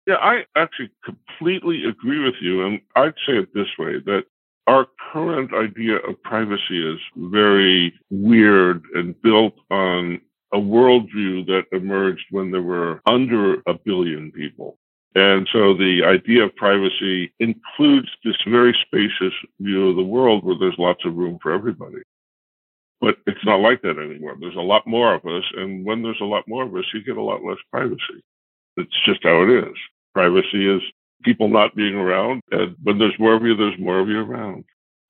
Yeah, 0.06 0.16
I 0.16 0.44
actually 0.56 0.90
completely 1.04 1.84
agree 1.84 2.22
with 2.22 2.36
you. 2.40 2.64
And 2.64 2.80
I'd 2.94 3.14
say 3.26 3.38
it 3.38 3.52
this 3.54 3.68
way 3.78 3.98
that 4.06 4.24
our 4.66 4.86
current 5.12 5.52
idea 5.54 5.96
of 5.96 6.22
privacy 6.22 6.86
is 6.86 7.00
very 7.16 7.94
weird 8.10 8.84
and 8.94 9.20
built 9.22 9.54
on 9.70 10.20
a 10.52 10.58
worldview 10.58 11.46
that 11.46 11.64
emerged 11.72 12.24
when 12.30 12.50
there 12.50 12.62
were 12.62 13.00
under 13.06 13.62
a 13.66 13.74
billion 13.74 14.30
people. 14.32 14.78
And 15.14 15.48
so 15.52 15.74
the 15.74 16.02
idea 16.04 16.44
of 16.44 16.54
privacy 16.56 17.32
includes 17.40 18.08
this 18.24 18.36
very 18.46 18.76
spacious 18.86 19.32
view 19.60 19.90
of 19.90 19.96
the 19.96 20.02
world 20.02 20.44
where 20.44 20.58
there's 20.58 20.78
lots 20.78 21.04
of 21.04 21.16
room 21.16 21.38
for 21.42 21.52
everybody. 21.52 22.02
But 23.00 23.16
it's 23.26 23.44
not 23.44 23.60
like 23.60 23.82
that 23.82 23.98
anymore. 23.98 24.36
There's 24.38 24.56
a 24.56 24.60
lot 24.60 24.86
more 24.86 25.14
of 25.14 25.24
us. 25.26 25.44
And 25.56 25.84
when 25.84 26.02
there's 26.02 26.20
a 26.20 26.24
lot 26.26 26.44
more 26.48 26.64
of 26.64 26.74
us, 26.76 26.84
you 26.94 27.02
get 27.02 27.16
a 27.16 27.22
lot 27.22 27.44
less 27.44 27.58
privacy. 27.72 28.22
It's 28.76 29.04
just 29.06 29.22
how 29.22 29.42
it 29.42 29.50
is. 29.50 29.74
Privacy 30.16 30.66
is 30.66 30.80
people 31.24 31.48
not 31.48 31.76
being 31.76 31.94
around. 31.94 32.40
And 32.50 32.74
when 32.82 32.98
there's 32.98 33.18
more 33.18 33.34
of 33.34 33.42
you, 33.42 33.54
there's 33.54 33.78
more 33.78 33.98
of 33.98 34.08
you 34.08 34.20
around. 34.20 34.64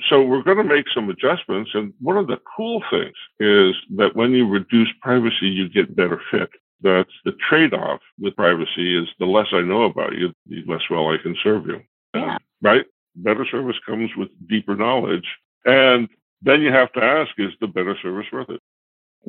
So 0.08 0.20
we're 0.20 0.42
going 0.42 0.56
to 0.56 0.64
make 0.64 0.86
some 0.92 1.08
adjustments. 1.08 1.70
And 1.74 1.94
one 2.00 2.16
of 2.16 2.26
the 2.26 2.40
cool 2.56 2.82
things 2.90 3.14
is 3.38 3.76
that 3.98 4.16
when 4.16 4.32
you 4.32 4.48
reduce 4.48 4.88
privacy, 5.00 5.46
you 5.46 5.68
get 5.68 5.94
better 5.94 6.20
fit. 6.32 6.50
That's 6.80 7.12
the 7.24 7.34
trade 7.48 7.72
off 7.72 8.00
with 8.18 8.34
privacy 8.34 9.00
is 9.00 9.06
the 9.20 9.26
less 9.26 9.46
I 9.52 9.60
know 9.60 9.84
about 9.84 10.14
you, 10.18 10.32
the 10.48 10.64
less 10.66 10.82
well 10.90 11.08
I 11.08 11.18
can 11.22 11.36
serve 11.40 11.66
you. 11.66 11.80
Yeah. 12.12 12.32
Um, 12.34 12.38
right? 12.60 12.84
Better 13.14 13.46
service 13.48 13.76
comes 13.86 14.10
with 14.16 14.28
deeper 14.48 14.74
knowledge. 14.74 15.28
And 15.64 16.08
then 16.42 16.62
you 16.62 16.72
have 16.72 16.92
to 16.94 17.02
ask, 17.02 17.30
is 17.38 17.52
the 17.60 17.68
better 17.68 17.96
service 18.02 18.26
worth 18.32 18.50
it? 18.50 18.60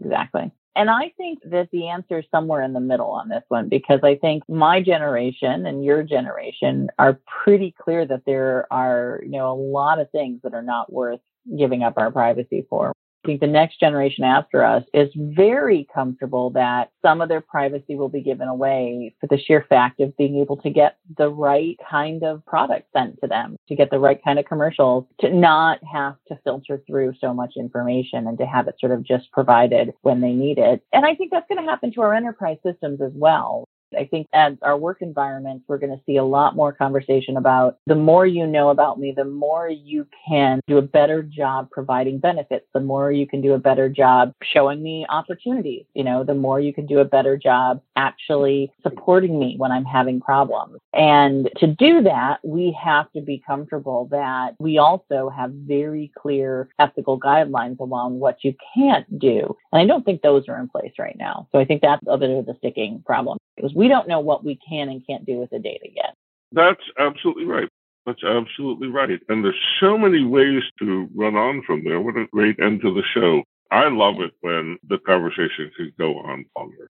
Exactly. 0.04 0.52
And 0.78 0.92
I 0.92 1.12
think 1.18 1.40
that 1.46 1.70
the 1.72 1.88
answer 1.88 2.20
is 2.20 2.26
somewhere 2.30 2.62
in 2.62 2.74
the 2.74 2.80
middle 2.80 3.10
on 3.10 3.30
this 3.30 3.44
one 3.48 3.68
because 3.68 4.02
I 4.04 4.16
think 4.16 4.44
my 4.48 4.80
generation 4.80 5.66
and 5.66 5.84
your 5.84 6.04
generation 6.04 6.90
are 7.00 7.20
pretty 7.44 7.74
clear 7.82 8.06
that 8.06 8.26
there 8.28 8.72
are, 8.72 9.22
you 9.24 9.32
know, 9.32 9.52
a 9.52 9.58
lot 9.60 10.00
of 10.00 10.12
things 10.12 10.40
that 10.44 10.54
are 10.54 10.62
not 10.62 10.94
worth 10.94 11.20
giving 11.58 11.82
up 11.82 11.96
our 11.98 12.12
privacy 12.12 12.64
for 12.70 12.94
the 13.24 13.48
next 13.48 13.80
generation 13.80 14.24
after 14.24 14.64
us 14.64 14.84
is 14.94 15.10
very 15.16 15.88
comfortable 15.94 16.50
that 16.52 16.92
some 17.02 17.22
of 17.22 17.30
their 17.30 17.42
privacy 17.42 17.96
will 17.96 18.10
be 18.10 18.22
given 18.22 18.48
away 18.48 19.14
for 19.20 19.28
the 19.28 19.38
sheer 19.38 19.66
fact 19.68 20.00
of 20.00 20.16
being 20.18 20.38
able 20.38 20.58
to 20.58 20.70
get 20.70 20.98
the 21.18 21.30
right 21.30 21.78
kind 21.90 22.24
of 22.24 22.46
product 22.46 22.88
sent 22.96 23.20
to 23.22 23.28
them, 23.28 23.58
to 23.68 23.76
get 23.76 23.90
the 23.90 24.00
right 24.00 24.24
kind 24.24 24.40
of 24.40 24.46
commercials, 24.46 25.06
to 25.20 25.30
not 25.30 25.80
have 25.92 26.16
to 26.28 26.40
filter 26.44 26.82
through 26.88 27.14
so 27.20 27.34
much 27.34 27.54
information 27.58 28.28
and 28.28 28.38
to 28.38 28.46
have 28.46 28.68
it 28.68 28.76
sort 28.80 28.92
of 28.92 29.04
just 29.04 29.32
provided 29.32 29.94
when 30.02 30.22
they 30.22 30.32
need 30.32 30.58
it. 30.58 30.82
And 30.94 31.06
I 31.06 31.16
think 31.16 31.32
that's 31.32 31.48
going 31.50 31.64
to 31.64 31.70
happen 31.70 31.92
to 31.94 32.02
our 32.02 32.14
enterprise 32.14 32.58
systems 32.66 33.02
as 33.02 33.12
well. 33.14 33.67
I 33.96 34.06
think 34.06 34.28
as 34.34 34.54
our 34.62 34.78
work 34.78 35.02
environments, 35.02 35.66
we're 35.68 35.78
going 35.78 35.96
to 35.96 36.02
see 36.06 36.18
a 36.18 36.24
lot 36.24 36.56
more 36.56 36.74
conversation 36.74 37.38
about 37.38 37.78
the 37.86 37.96
more 37.96 38.26
you 38.26 38.46
know 38.46 38.70
about 38.70 39.00
me, 39.00 39.14
the 39.16 39.26
more 39.26 39.70
you 39.70 40.08
can 40.28 40.60
do 40.68 40.78
a 40.78 40.82
better 40.82 41.22
job 41.22 41.70
providing 41.72 42.20
benefits, 42.20 42.66
the 42.74 42.80
more 42.80 43.12
you 43.12 43.28
can 43.28 43.42
do 43.42 43.54
a 43.54 43.60
better 43.60 43.90
job 43.90 44.34
showing 44.44 44.82
me 44.82 45.06
opportunities, 45.10 45.86
you 45.94 46.04
know, 46.04 46.24
the 46.24 46.34
more 46.34 46.60
you 46.60 46.74
can 46.74 46.86
do 46.86 47.00
a 47.00 47.06
better 47.06 47.38
job 47.38 47.82
actually 47.96 48.72
supporting 48.84 49.40
me 49.40 49.56
when 49.58 49.72
I'm 49.72 49.86
having 49.86 50.20
problems. 50.20 50.80
And 50.94 51.50
to 51.58 51.68
do 51.68 52.02
that, 52.04 52.40
we 52.44 52.78
have 52.82 53.12
to 53.14 53.22
be 53.22 53.42
comfortable 53.46 54.08
that 54.12 54.56
we 54.60 54.78
also 54.78 55.30
have 55.30 55.52
very 55.52 56.12
clear 56.18 56.70
ethical 56.80 57.20
guidelines 57.20 57.80
along 57.80 58.20
what 58.20 58.44
you 58.44 58.54
can't 58.76 59.20
do. 59.20 59.56
And 59.72 59.82
I 59.82 59.86
don't 59.86 60.04
think 60.04 60.22
those 60.22 60.48
are 60.48 60.60
in 60.60 60.70
place 60.70 60.94
right 61.00 61.16
now. 61.18 61.48
So 61.52 61.60
I 61.60 61.66
think 61.66 61.82
that's 61.82 62.02
a 62.08 62.18
bit 62.18 62.30
of 62.30 62.46
the 62.46 62.56
sticking 62.58 63.04
problem 63.06 63.38
because 63.56 63.74
we 63.78 63.88
don't 63.88 64.08
know 64.08 64.20
what 64.20 64.44
we 64.44 64.58
can 64.68 64.90
and 64.90 65.06
can't 65.06 65.24
do 65.24 65.38
with 65.38 65.52
the 65.52 65.60
data 65.60 65.88
yet. 65.96 66.16
That's 66.52 66.82
absolutely 66.98 67.46
right. 67.46 67.70
That's 68.08 68.24
absolutely 68.24 68.88
right. 68.88 69.20
And 69.30 69.46
there's 69.46 69.54
so 69.80 70.00
many 70.00 70.26
ways 70.26 70.64
to 70.80 71.08
run 71.14 71.36
on 71.36 71.62
from 71.62 71.84
there. 71.84 72.02
What 72.02 72.18
a 72.18 72.26
great 72.34 72.60
end 72.60 72.82
to 72.82 72.92
the 72.92 73.04
show. 73.14 73.44
I 73.70 73.88
love 73.90 74.16
it 74.20 74.32
when 74.42 74.80
the 74.90 74.98
conversation 74.98 75.70
can 75.78 75.94
go 76.00 76.18
on 76.18 76.46
longer. 76.58 76.90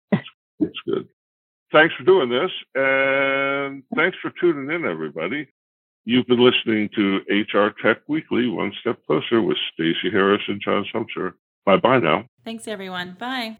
It's 0.60 0.78
good. 0.86 1.08
Thanks 1.72 1.94
for 1.96 2.04
doing 2.04 2.28
this. 2.28 2.52
And 2.76 3.82
thanks 3.96 4.16
for 4.22 4.30
tuning 4.40 4.72
in, 4.72 4.84
everybody. 4.88 5.48
You've 6.04 6.26
been 6.26 6.44
listening 6.44 6.90
to 6.94 7.20
HR 7.28 7.74
Tech 7.82 8.02
Weekly, 8.06 8.46
One 8.48 8.72
Step 8.80 8.98
Closer 9.06 9.42
with 9.42 9.56
Stacey 9.72 10.10
Harris 10.12 10.42
and 10.46 10.60
John 10.60 10.86
Sumser. 10.94 11.32
Bye 11.66 11.78
bye 11.78 11.98
now. 11.98 12.24
Thanks, 12.44 12.68
everyone. 12.68 13.16
Bye. 13.18 13.56